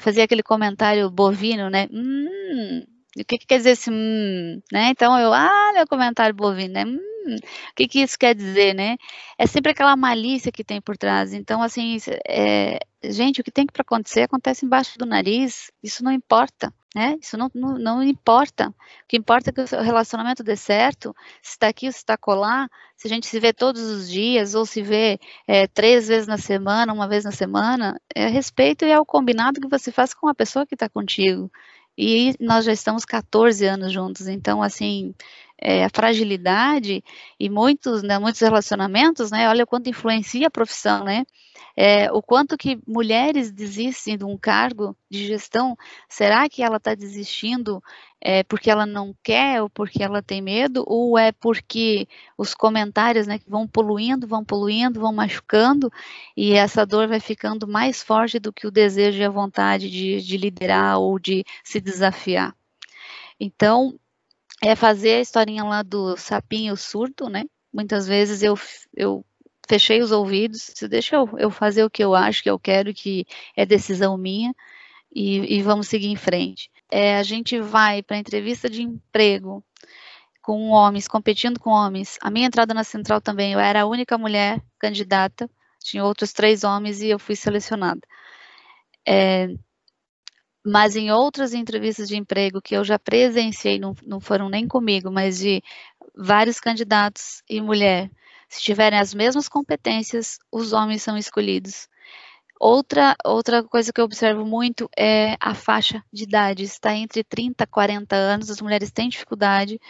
[0.00, 1.88] fazia aquele comentário bovino, né?
[1.92, 2.82] Hum,
[3.18, 4.88] o que, que quer dizer esse hum, né?
[4.90, 6.84] Então eu, ah, meu comentário bovino, né?
[6.84, 8.96] Hum, o que, que isso quer dizer, né?
[9.38, 11.32] É sempre aquela malícia que tem por trás.
[11.32, 15.70] Então, assim, é, gente, o que tem para acontecer acontece embaixo do nariz.
[15.82, 17.16] Isso não importa, né?
[17.20, 18.68] Isso não, não, não importa.
[18.68, 18.74] O
[19.08, 21.14] que importa é que o relacionamento dê certo.
[21.42, 24.54] Se está aqui ou se está colar, se a gente se vê todos os dias
[24.54, 28.90] ou se vê é, três vezes na semana, uma vez na semana, é respeito e
[28.90, 31.50] é o combinado que você faz com a pessoa que está contigo.
[31.96, 35.14] E nós já estamos 14 anos juntos, então, assim,
[35.60, 37.02] é, a fragilidade
[37.38, 41.24] e muitos, né, muitos relacionamentos, né, olha o quanto influencia a profissão, né,
[41.76, 45.76] é, o quanto que mulheres desistem de um cargo de gestão,
[46.08, 47.82] será que ela está desistindo
[48.20, 52.06] é, porque ela não quer ou porque ela tem medo, ou é porque
[52.38, 55.90] os comentários né, que vão poluindo, vão poluindo, vão machucando,
[56.36, 60.20] e essa dor vai ficando mais forte do que o desejo e a vontade de,
[60.20, 62.54] de liderar ou de se desafiar.
[63.40, 63.98] Então,
[64.62, 67.44] é fazer a historinha lá do sapinho surdo, né?
[67.72, 68.54] Muitas vezes eu,
[68.96, 69.24] eu
[69.68, 73.26] fechei os ouvidos, deixa eu, eu fazer o que eu acho que eu quero, que
[73.56, 74.54] é decisão minha,
[75.14, 76.70] e, e vamos seguir em frente.
[76.90, 79.64] É, a gente vai para entrevista de emprego
[80.42, 82.18] com homens, competindo com homens.
[82.22, 86.62] A minha entrada na central também, eu era a única mulher candidata, tinha outros três
[86.62, 88.00] homens e eu fui selecionada.
[89.06, 89.48] É,
[90.64, 95.10] mas em outras entrevistas de emprego que eu já presenciei, não, não foram nem comigo,
[95.10, 95.62] mas de
[96.14, 98.10] vários candidatos e mulher,
[98.48, 101.88] se tiverem as mesmas competências, os homens são escolhidos.
[102.60, 107.64] Outra, outra coisa que eu observo muito é a faixa de idade, está entre 30
[107.64, 109.80] e 40 anos, as mulheres têm dificuldade,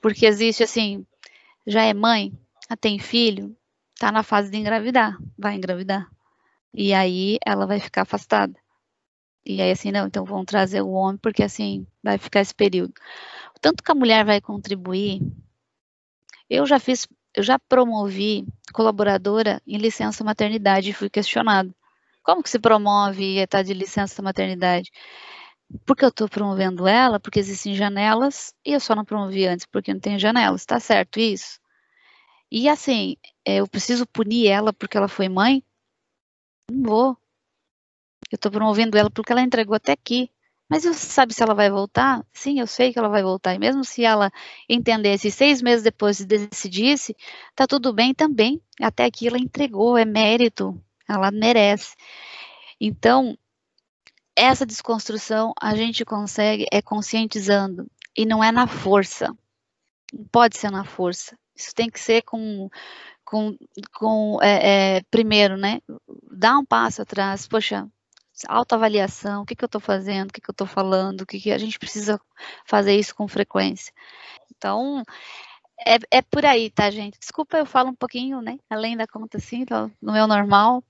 [0.00, 1.04] porque existe assim,
[1.66, 2.32] já é mãe,
[2.80, 3.54] tem filho,
[3.94, 6.08] está na fase de engravidar, vai engravidar.
[6.72, 8.61] E aí ela vai ficar afastada.
[9.44, 12.94] E aí, assim, não, então vamos trazer o homem, porque assim, vai ficar esse período.
[13.56, 15.20] O tanto que a mulher vai contribuir,
[16.48, 21.74] eu já fiz, eu já promovi colaboradora em licença maternidade e fui questionado.
[22.22, 24.92] Como que se promove e está de licença maternidade?
[25.86, 29.92] Porque eu estou promovendo ela, porque existem janelas, e eu só não promovi antes porque
[29.92, 31.60] não tem janelas, está certo isso?
[32.50, 35.64] E assim, eu preciso punir ela porque ela foi mãe?
[36.70, 37.21] Não vou.
[38.32, 40.30] Eu estou promovendo ela porque ela entregou até aqui.
[40.68, 42.24] Mas você sabe se ela vai voltar?
[42.32, 43.54] Sim, eu sei que ela vai voltar.
[43.54, 44.32] E mesmo se ela
[44.66, 47.14] entendesse seis meses depois e decidisse,
[47.54, 48.58] tá tudo bem também.
[48.80, 51.94] Até aqui ela entregou, é mérito, ela merece.
[52.80, 53.36] Então,
[54.34, 59.26] essa desconstrução a gente consegue é conscientizando e não é na força.
[60.10, 61.36] Não pode ser na força.
[61.54, 62.70] Isso tem que ser com,
[63.24, 63.56] com,
[63.92, 65.80] com é, é, primeiro, né?
[66.30, 67.46] Dar um passo atrás.
[67.46, 67.86] Poxa,
[68.48, 71.40] autoavaliação, o que, que eu estou fazendo, o que, que eu estou falando, o que,
[71.40, 72.20] que a gente precisa
[72.66, 73.92] fazer isso com frequência.
[74.56, 75.02] Então,
[75.86, 77.18] é, é por aí, tá, gente?
[77.18, 79.64] Desculpa, eu falo um pouquinho, né, além da conta, assim,
[80.00, 80.82] no meu normal,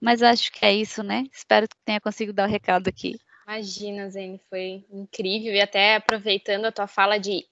[0.00, 1.26] mas acho que é isso, né?
[1.32, 3.18] Espero que tenha conseguido dar o recado aqui.
[3.46, 7.44] Imagina, Zene, foi incrível, e até aproveitando a tua fala de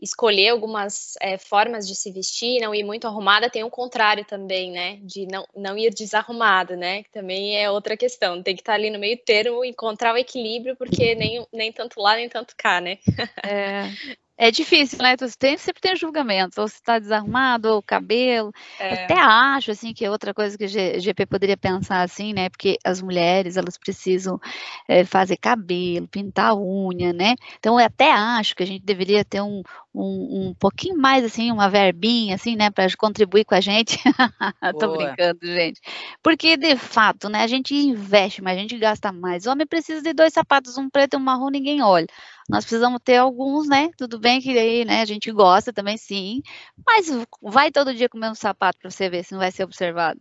[0.00, 4.70] escolher algumas é, formas de se vestir, não ir muito arrumada, tem o contrário também,
[4.70, 4.98] né?
[5.02, 7.02] De não, não ir desarrumada, né?
[7.02, 8.42] Que também é outra questão.
[8.42, 12.16] Tem que estar ali no meio termo, encontrar o equilíbrio, porque nem, nem tanto lá,
[12.16, 12.98] nem tanto cá, né?
[13.44, 13.90] É,
[14.36, 15.16] é difícil, né?
[15.16, 18.52] Tu tem, sempre tem julgamento, ou se está desarrumado, ou o cabelo.
[18.80, 19.04] É.
[19.04, 22.48] Até acho, assim, que é outra coisa que o GP poderia pensar, assim, né?
[22.48, 24.40] Porque as mulheres, elas precisam
[24.88, 27.36] é, fazer cabelo, pintar unha, né?
[27.58, 29.62] Então, eu até acho que a gente deveria ter um,
[29.94, 32.70] um, um pouquinho mais, assim, uma verbinha, assim, né?
[32.70, 33.98] Para contribuir com a gente.
[34.78, 35.80] Tô brincando, gente.
[36.22, 37.42] Porque, de fato, né?
[37.42, 39.46] A gente investe mais, a gente gasta mais.
[39.46, 42.06] O homem precisa de dois sapatos, um preto e um marrom, ninguém olha.
[42.48, 43.90] Nós precisamos ter alguns, né?
[43.96, 46.42] Tudo bem que aí, né, a gente gosta também, sim,
[46.86, 47.08] mas
[47.40, 50.20] vai todo dia com o mesmo sapato para você ver se não vai ser observado.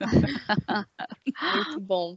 [1.54, 2.16] Muito bom.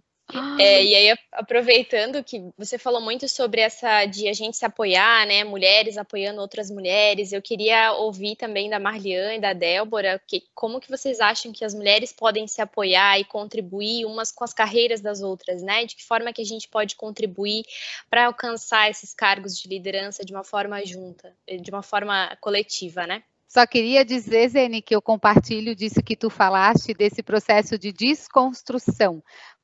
[0.60, 5.26] É, e aí, aproveitando que você falou muito sobre essa de a gente se apoiar,
[5.26, 5.44] né?
[5.44, 7.32] Mulheres apoiando outras mulheres.
[7.32, 11.66] Eu queria ouvir também da Marliane e da Débora que, como que vocês acham que
[11.66, 15.86] as mulheres podem se apoiar e contribuir umas com as carreiras das outras, né?
[15.86, 17.64] De que forma que a gente pode contribuir
[18.10, 23.24] para alcançar esses cargos de liderança de uma forma junta, de uma forma coletiva, né?
[23.54, 29.22] Só queria dizer, Zene, que eu compartilho disso que tu falaste, desse processo de desconstrução,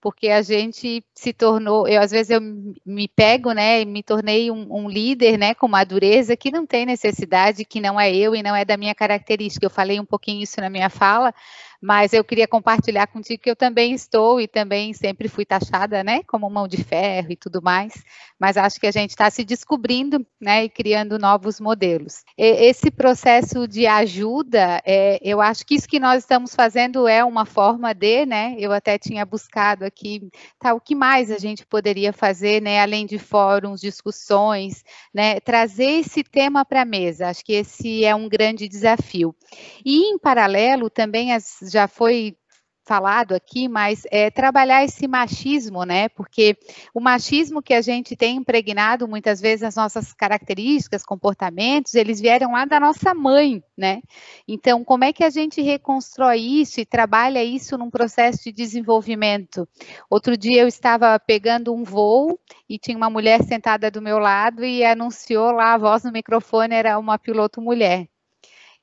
[0.07, 4.49] porque a gente se tornou, eu às vezes eu me pego, né, e me tornei
[4.49, 8.41] um, um, líder, né, com madureza que não tem necessidade, que não é eu e
[8.41, 9.65] não é da minha característica.
[9.65, 11.33] Eu falei um pouquinho isso na minha fala,
[11.81, 16.21] mas eu queria compartilhar contigo que eu também estou e também sempre fui taxada, né,
[16.27, 17.93] como mão de ferro e tudo mais,
[18.39, 22.23] mas acho que a gente está se descobrindo, né, e criando novos modelos.
[22.37, 27.23] E, esse processo de ajuda, é, eu acho que isso que nós estamos fazendo é
[27.23, 31.65] uma forma de, né, eu até tinha buscado aqui, tá, o que mais a gente
[31.65, 37.43] poderia fazer, né, além de fóruns, discussões, né, trazer esse tema para a mesa, acho
[37.43, 39.35] que esse é um grande desafio.
[39.85, 42.35] E, em paralelo, também as já foi
[42.87, 46.07] falado aqui, mas é trabalhar esse machismo, né?
[46.09, 46.57] Porque
[46.93, 52.53] o machismo que a gente tem impregnado muitas vezes as nossas características, comportamentos, eles vieram
[52.53, 54.01] lá da nossa mãe, né?
[54.47, 59.67] Então, como é que a gente reconstrói isso e trabalha isso num processo de desenvolvimento?
[60.09, 62.39] Outro dia eu estava pegando um voo
[62.69, 66.73] e tinha uma mulher sentada do meu lado e anunciou lá a voz no microfone
[66.73, 68.07] era uma piloto mulher.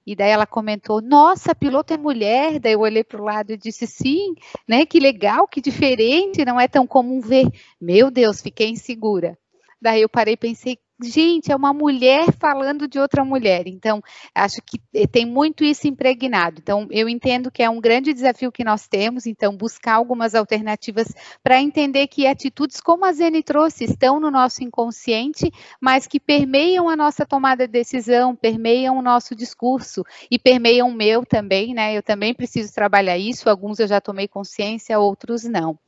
[0.06, 2.58] E daí ela comentou: Nossa, piloto é mulher.
[2.58, 4.34] Daí eu olhei para o lado e disse: Sim,
[4.68, 4.84] né?
[4.84, 7.46] Que legal, que diferente, não é tão comum ver.
[7.80, 9.38] Meu Deus, fiquei insegura.
[9.80, 13.66] Daí eu parei e pensei: gente, é uma mulher falando de outra mulher.
[13.66, 14.02] Então,
[14.34, 14.78] acho que
[15.08, 16.60] tem muito isso impregnado.
[16.60, 21.08] Então, eu entendo que é um grande desafio que nós temos, então, buscar algumas alternativas
[21.42, 26.88] para entender que atitudes como a Zene trouxe estão no nosso inconsciente, mas que permeiam
[26.88, 31.96] a nossa tomada de decisão, permeiam o nosso discurso e permeiam o meu também, né?
[31.96, 35.78] Eu também preciso trabalhar isso, alguns eu já tomei consciência, outros não.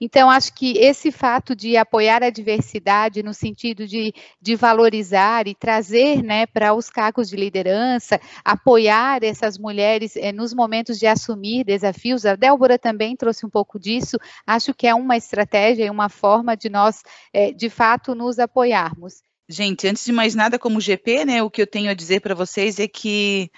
[0.00, 5.48] Então, acho que esse fato de apoiar a diversidade no sentido de, de de valorizar
[5.48, 11.06] e trazer né, para os cargos de liderança, apoiar essas mulheres é, nos momentos de
[11.06, 12.24] assumir desafios.
[12.24, 14.16] A Débora também trouxe um pouco disso.
[14.46, 17.02] Acho que é uma estratégia e uma forma de nós,
[17.32, 19.22] é, de fato, nos apoiarmos.
[19.48, 22.34] Gente, antes de mais nada, como GP, né, o que eu tenho a dizer para
[22.34, 23.50] vocês é que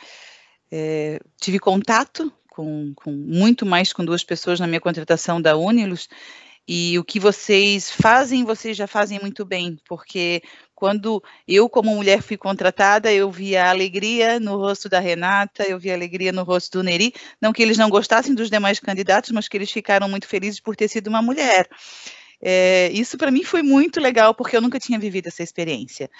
[0.72, 6.08] é, tive contato com, com, muito mais com duas pessoas na minha contratação da Unilus
[6.68, 10.42] e o que vocês fazem, vocês já fazem muito bem, porque
[10.74, 15.78] quando eu, como mulher, fui contratada, eu vi a alegria no rosto da Renata, eu
[15.78, 17.14] vi a alegria no rosto do Neri.
[17.40, 20.76] Não que eles não gostassem dos demais candidatos, mas que eles ficaram muito felizes por
[20.76, 21.66] ter sido uma mulher.
[22.40, 26.10] É, isso para mim foi muito legal, porque eu nunca tinha vivido essa experiência.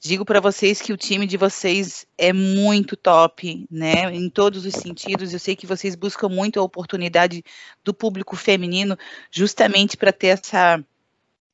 [0.00, 4.74] Digo para vocês que o time de vocês é muito top, né, em todos os
[4.74, 5.32] sentidos.
[5.32, 7.42] Eu sei que vocês buscam muito a oportunidade
[7.84, 8.96] do público feminino,
[9.30, 10.82] justamente para ter essa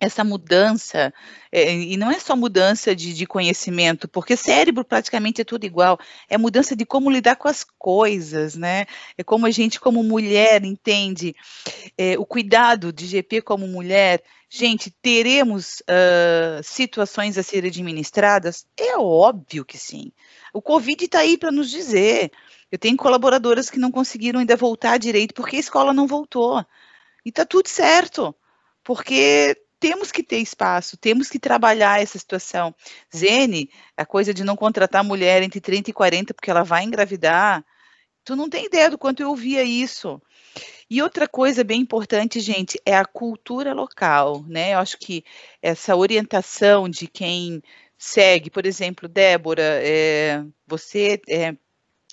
[0.03, 1.15] essa mudança,
[1.53, 5.97] é, e não é só mudança de, de, conhecimento, porque cérebro praticamente é tudo igual,
[6.29, 8.87] é mudança de como lidar com as coisas, né?
[9.17, 11.37] É como a gente, como mulher, entende
[11.97, 14.21] é, o cuidado de GP como mulher.
[14.51, 18.67] Gente, teremos uh, situações a serem administradas?
[18.77, 20.11] É óbvio que sim.
[20.53, 22.33] O Covid está aí para nos dizer.
[22.73, 26.59] Eu tenho colaboradoras que não conseguiram ainda voltar direito porque a escola não voltou.
[27.25, 28.35] E está tudo certo,
[28.83, 32.73] porque temos que ter espaço, temos que trabalhar essa situação.
[33.15, 37.65] Zene, a coisa de não contratar mulher entre 30 e 40 porque ela vai engravidar,
[38.25, 40.23] tu não tem ideia do quanto eu ouvia isso.
[40.89, 44.75] E outra coisa bem importante, gente, é a cultura local, né?
[44.75, 45.25] Eu acho que
[45.61, 47.61] essa orientação de quem
[47.99, 51.57] segue, por exemplo, Débora, é, você é,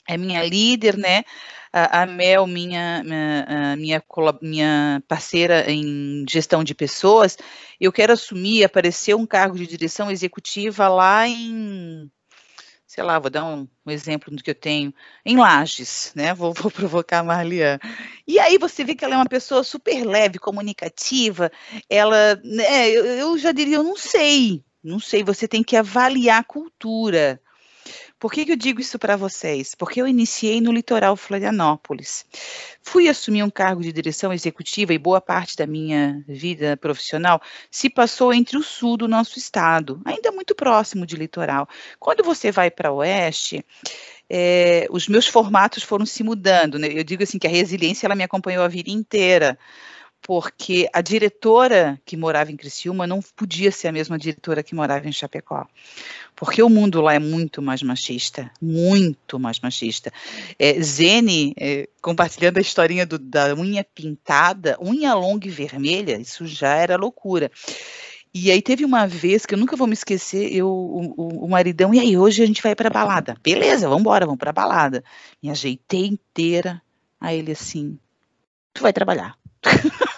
[0.08, 1.24] é minha líder, né?
[1.72, 4.04] A, a Mel, minha, minha, minha,
[4.42, 7.38] minha parceira em gestão de pessoas,
[7.80, 12.10] eu quero assumir, aparecer um cargo de direção executiva lá em,
[12.88, 14.94] sei lá, vou dar um, um exemplo do que eu tenho,
[15.24, 16.34] em Lages, né?
[16.36, 17.80] Vou, vou provocar a Marlian.
[18.28, 21.52] E aí você vê que ela é uma pessoa super leve, comunicativa,
[21.90, 26.40] ela, né, eu, eu já diria, eu não sei, não sei, você tem que avaliar
[26.40, 27.40] a cultura.
[28.20, 29.74] Por que, eu digo isso para vocês?
[29.74, 32.26] Porque eu iniciei no litoral Florianópolis.
[32.84, 37.42] Fui assumir um cargo de direção executiva e boa parte da minha vida profissional
[37.72, 41.68] se passou entre o sul do nosso estado, ainda muito próximo de litoral.
[41.98, 43.66] Quando você vai para oeste,
[44.30, 46.78] é, os meus formatos foram se mudando.
[46.78, 46.90] Né?
[46.92, 49.58] Eu digo assim que a resiliência ela me acompanhou a vida inteira
[50.30, 55.08] porque a diretora que morava em Criciúma não podia ser a mesma diretora que morava
[55.08, 55.66] em Chapecó,
[56.36, 60.14] porque o mundo lá é muito mais machista, muito mais machista.
[60.60, 66.46] É, Zene, é, compartilhando a historinha do, da unha pintada, unha longa e vermelha, isso
[66.46, 67.50] já era loucura.
[68.32, 71.50] E aí teve uma vez que eu nunca vou me esquecer, eu, o, o, o
[71.50, 73.36] maridão, e aí hoje a gente vai pra balada.
[73.42, 75.04] Beleza, vamos embora, vamos pra balada.
[75.42, 76.80] Me ajeitei inteira.
[77.20, 77.98] Aí ele assim,
[78.76, 79.36] tu vai trabalhar.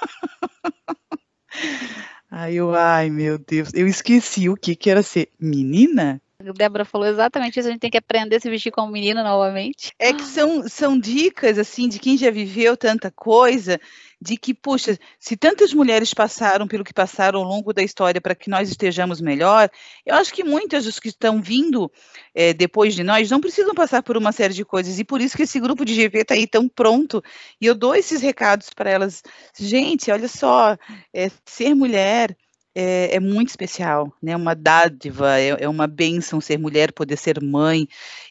[2.31, 6.21] Aí eu, ai meu Deus, eu esqueci o que que era ser menina.
[6.39, 9.21] A Débora falou exatamente isso, a gente tem que aprender a se vestir como menina
[9.21, 9.91] novamente.
[9.99, 13.79] É que são, são dicas, assim, de quem já viveu tanta coisa,
[14.21, 18.35] de que, puxa, se tantas mulheres passaram pelo que passaram ao longo da história para
[18.35, 19.67] que nós estejamos melhor,
[20.05, 21.91] eu acho que muitas dos que estão vindo
[22.35, 25.35] é, depois de nós não precisam passar por uma série de coisas, e por isso
[25.35, 27.23] que esse grupo de GV está aí tão pronto,
[27.59, 29.23] e eu dou esses recados para elas.
[29.57, 30.77] Gente, olha só,
[31.11, 32.37] é, ser mulher
[32.73, 34.35] é, é, muito especial, né?
[34.35, 37.87] Uma dádiva, é, é uma bênção ser mulher, poder ser mãe,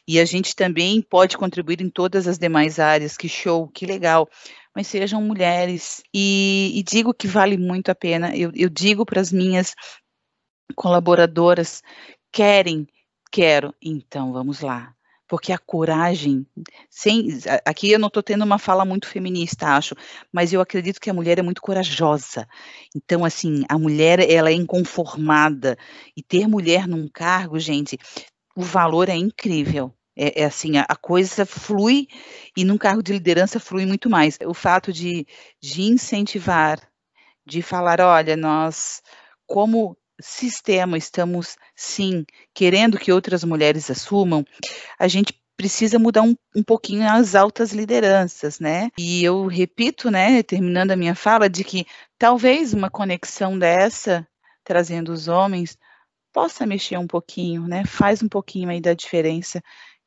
[0.07, 3.17] e a gente também pode contribuir em todas as demais áreas.
[3.17, 4.27] Que show, que legal!
[4.75, 8.35] Mas sejam mulheres, e, e digo que vale muito a pena.
[8.35, 9.75] Eu, eu digo para as minhas
[10.75, 11.81] colaboradoras:
[12.31, 12.87] querem,
[13.31, 14.95] quero, então vamos lá
[15.31, 16.45] porque a coragem,
[16.89, 17.29] sem,
[17.65, 19.95] aqui eu não estou tendo uma fala muito feminista, acho,
[20.29, 22.45] mas eu acredito que a mulher é muito corajosa.
[22.93, 25.77] Então, assim, a mulher ela é inconformada
[26.17, 27.97] e ter mulher num cargo, gente,
[28.57, 29.93] o valor é incrível.
[30.15, 32.07] É, é assim, a, a, coisa flui
[32.55, 34.37] e num cargo de liderança flui muito mais.
[34.45, 35.25] O fato de,
[35.61, 36.79] de incentivar,
[37.45, 39.01] de falar, olha, nós
[39.47, 44.45] como sistema estamos, sim, querendo que outras mulheres assumam,
[44.99, 48.89] a gente precisa mudar um, um pouquinho as altas lideranças, né?
[48.97, 51.85] E eu repito, né, terminando a minha fala, de que
[52.17, 54.27] talvez uma conexão dessa,
[54.63, 55.77] trazendo os homens,
[56.33, 57.85] possa mexer um pouquinho, né?
[57.85, 59.61] Faz um pouquinho aí da diferença.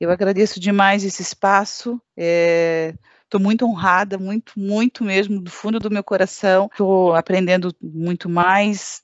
[0.04, 2.00] Eu agradeço demais esse espaço.
[2.16, 6.68] Estou é, muito honrada, muito, muito mesmo, do fundo do meu coração.
[6.70, 9.02] Estou aprendendo muito mais.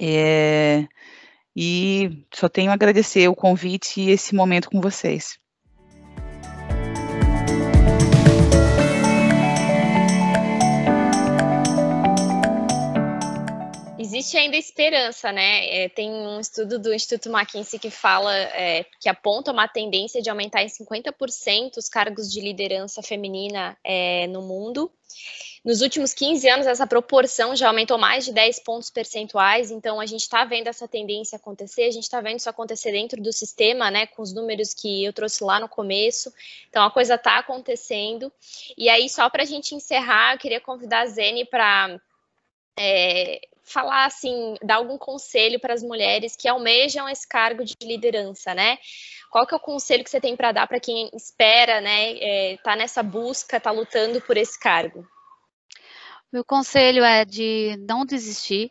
[0.00, 0.86] É,
[1.56, 5.38] e só tenho a agradecer o convite e esse momento com vocês.
[14.18, 15.84] Existe ainda esperança, né?
[15.84, 20.28] É, tem um estudo do Instituto McKinsey que fala, é, que aponta uma tendência de
[20.28, 24.90] aumentar em 50% os cargos de liderança feminina é, no mundo.
[25.64, 30.06] Nos últimos 15 anos, essa proporção já aumentou mais de 10 pontos percentuais, então a
[30.06, 33.90] gente está vendo essa tendência acontecer, a gente está vendo isso acontecer dentro do sistema,
[33.90, 36.32] né, com os números que eu trouxe lá no começo.
[36.68, 38.32] Então a coisa está acontecendo.
[38.76, 42.00] E aí, só para a gente encerrar, eu queria convidar a Zene para
[42.78, 48.54] é, falar assim, dar algum conselho para as mulheres que almejam esse cargo de liderança,
[48.54, 48.78] né?
[49.30, 52.56] Qual que é o conselho que você tem para dar para quem espera, né, é,
[52.64, 55.06] tá nessa busca, tá lutando por esse cargo?
[56.32, 58.70] Meu conselho é de não desistir.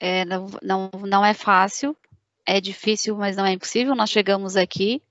[0.00, 1.96] É, não, não, não é fácil,
[2.46, 3.94] é difícil, mas não é impossível.
[3.94, 5.02] Nós chegamos aqui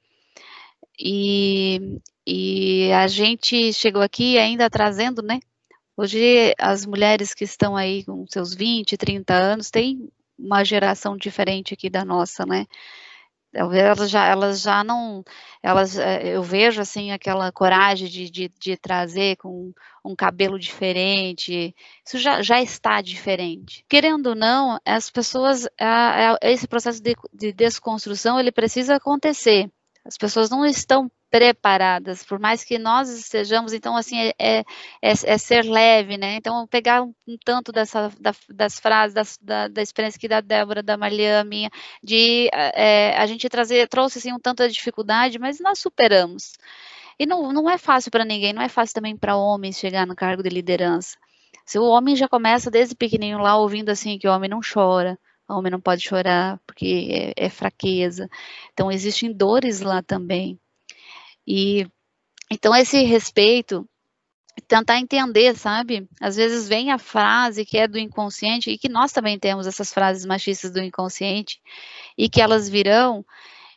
[0.99, 5.39] e, e a gente chegou aqui ainda trazendo, né,
[5.99, 11.73] Hoje, as mulheres que estão aí com seus 20, 30 anos, têm uma geração diferente
[11.73, 12.67] aqui da nossa, né?
[13.51, 15.23] Elas já, elas já não,
[15.63, 19.73] elas, eh, eu vejo assim aquela coragem de, de, de trazer com
[20.05, 21.73] um cabelo diferente,
[22.05, 23.83] isso já, já está diferente.
[23.89, 29.71] Querendo ou não, as pessoas, a, a, esse processo de, de desconstrução, ele precisa acontecer.
[30.07, 34.59] As pessoas não estão preparadas, por mais que nós estejamos, então, assim, é, é,
[35.01, 36.35] é, é ser leve, né?
[36.35, 40.39] Então, pegar um, um tanto dessa, da, das frases, das, da, da experiência que da
[40.39, 41.69] Débora, da Marlian, minha,
[42.01, 46.53] de é, a gente trazer, trouxe, assim, um tanto de dificuldade, mas nós superamos.
[47.19, 50.15] E não, não é fácil para ninguém, não é fácil também para homens chegar no
[50.15, 51.17] cargo de liderança.
[51.65, 55.19] Se o homem já começa desde pequenininho lá ouvindo assim que o homem não chora,
[55.49, 58.29] o homem não pode chorar porque é, é fraqueza.
[58.73, 60.59] Então existem dores lá também.
[61.45, 61.87] E
[62.51, 63.87] então esse respeito
[64.67, 66.07] tentar entender, sabe?
[66.19, 69.93] Às vezes vem a frase que é do inconsciente e que nós também temos essas
[69.93, 71.59] frases machistas do inconsciente
[72.17, 73.25] e que elas virão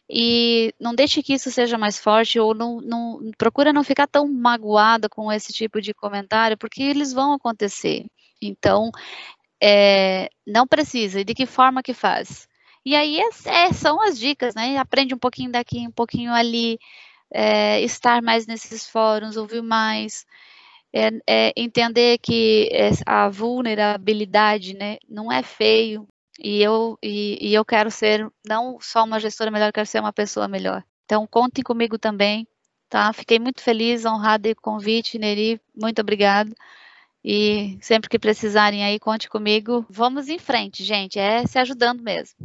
[0.08, 4.26] e não deixe que isso seja mais forte ou não, não procura não ficar tão
[4.26, 8.06] magoada com esse tipo de comentário porque eles vão acontecer.
[8.42, 8.90] Então,
[9.62, 11.20] é, não precisa.
[11.20, 12.48] E de que forma que faz?
[12.84, 14.78] E aí é, é, são as dicas, né?
[14.78, 16.78] Aprende um pouquinho daqui, um pouquinho ali,
[17.32, 20.26] é, estar mais nesses fóruns, ouvir mais.
[20.92, 22.70] é, é entender que
[23.06, 26.08] a vulnerabilidade, né, não é feio,
[26.38, 30.00] e eu, e, e, eu quero ser não só uma gestora melhor, eu quero ser
[30.00, 30.84] uma pessoa melhor.
[31.04, 32.46] Então, contem comigo também,
[32.88, 33.12] tá?
[33.12, 36.54] Fiquei muito feliz, honrada com o convite, Neri, muito obrigado.
[37.24, 39.84] E sempre que precisarem aí, conte comigo.
[39.90, 42.36] Vamos em frente, gente, é se ajudando mesmo.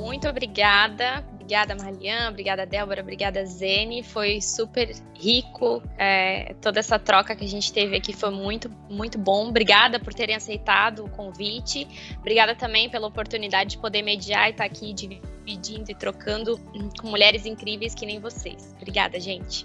[0.00, 2.28] Muito obrigada Obrigada, Marlian.
[2.28, 3.00] Obrigada, Débora.
[3.00, 4.02] Obrigada, Zene.
[4.02, 5.82] Foi super rico.
[5.96, 9.48] É, toda essa troca que a gente teve aqui foi muito, muito bom.
[9.48, 11.88] Obrigada por terem aceitado o convite.
[12.18, 16.60] Obrigada também pela oportunidade de poder mediar e estar aqui dividindo e trocando
[17.00, 18.74] com mulheres incríveis que nem vocês.
[18.76, 19.64] Obrigada, gente.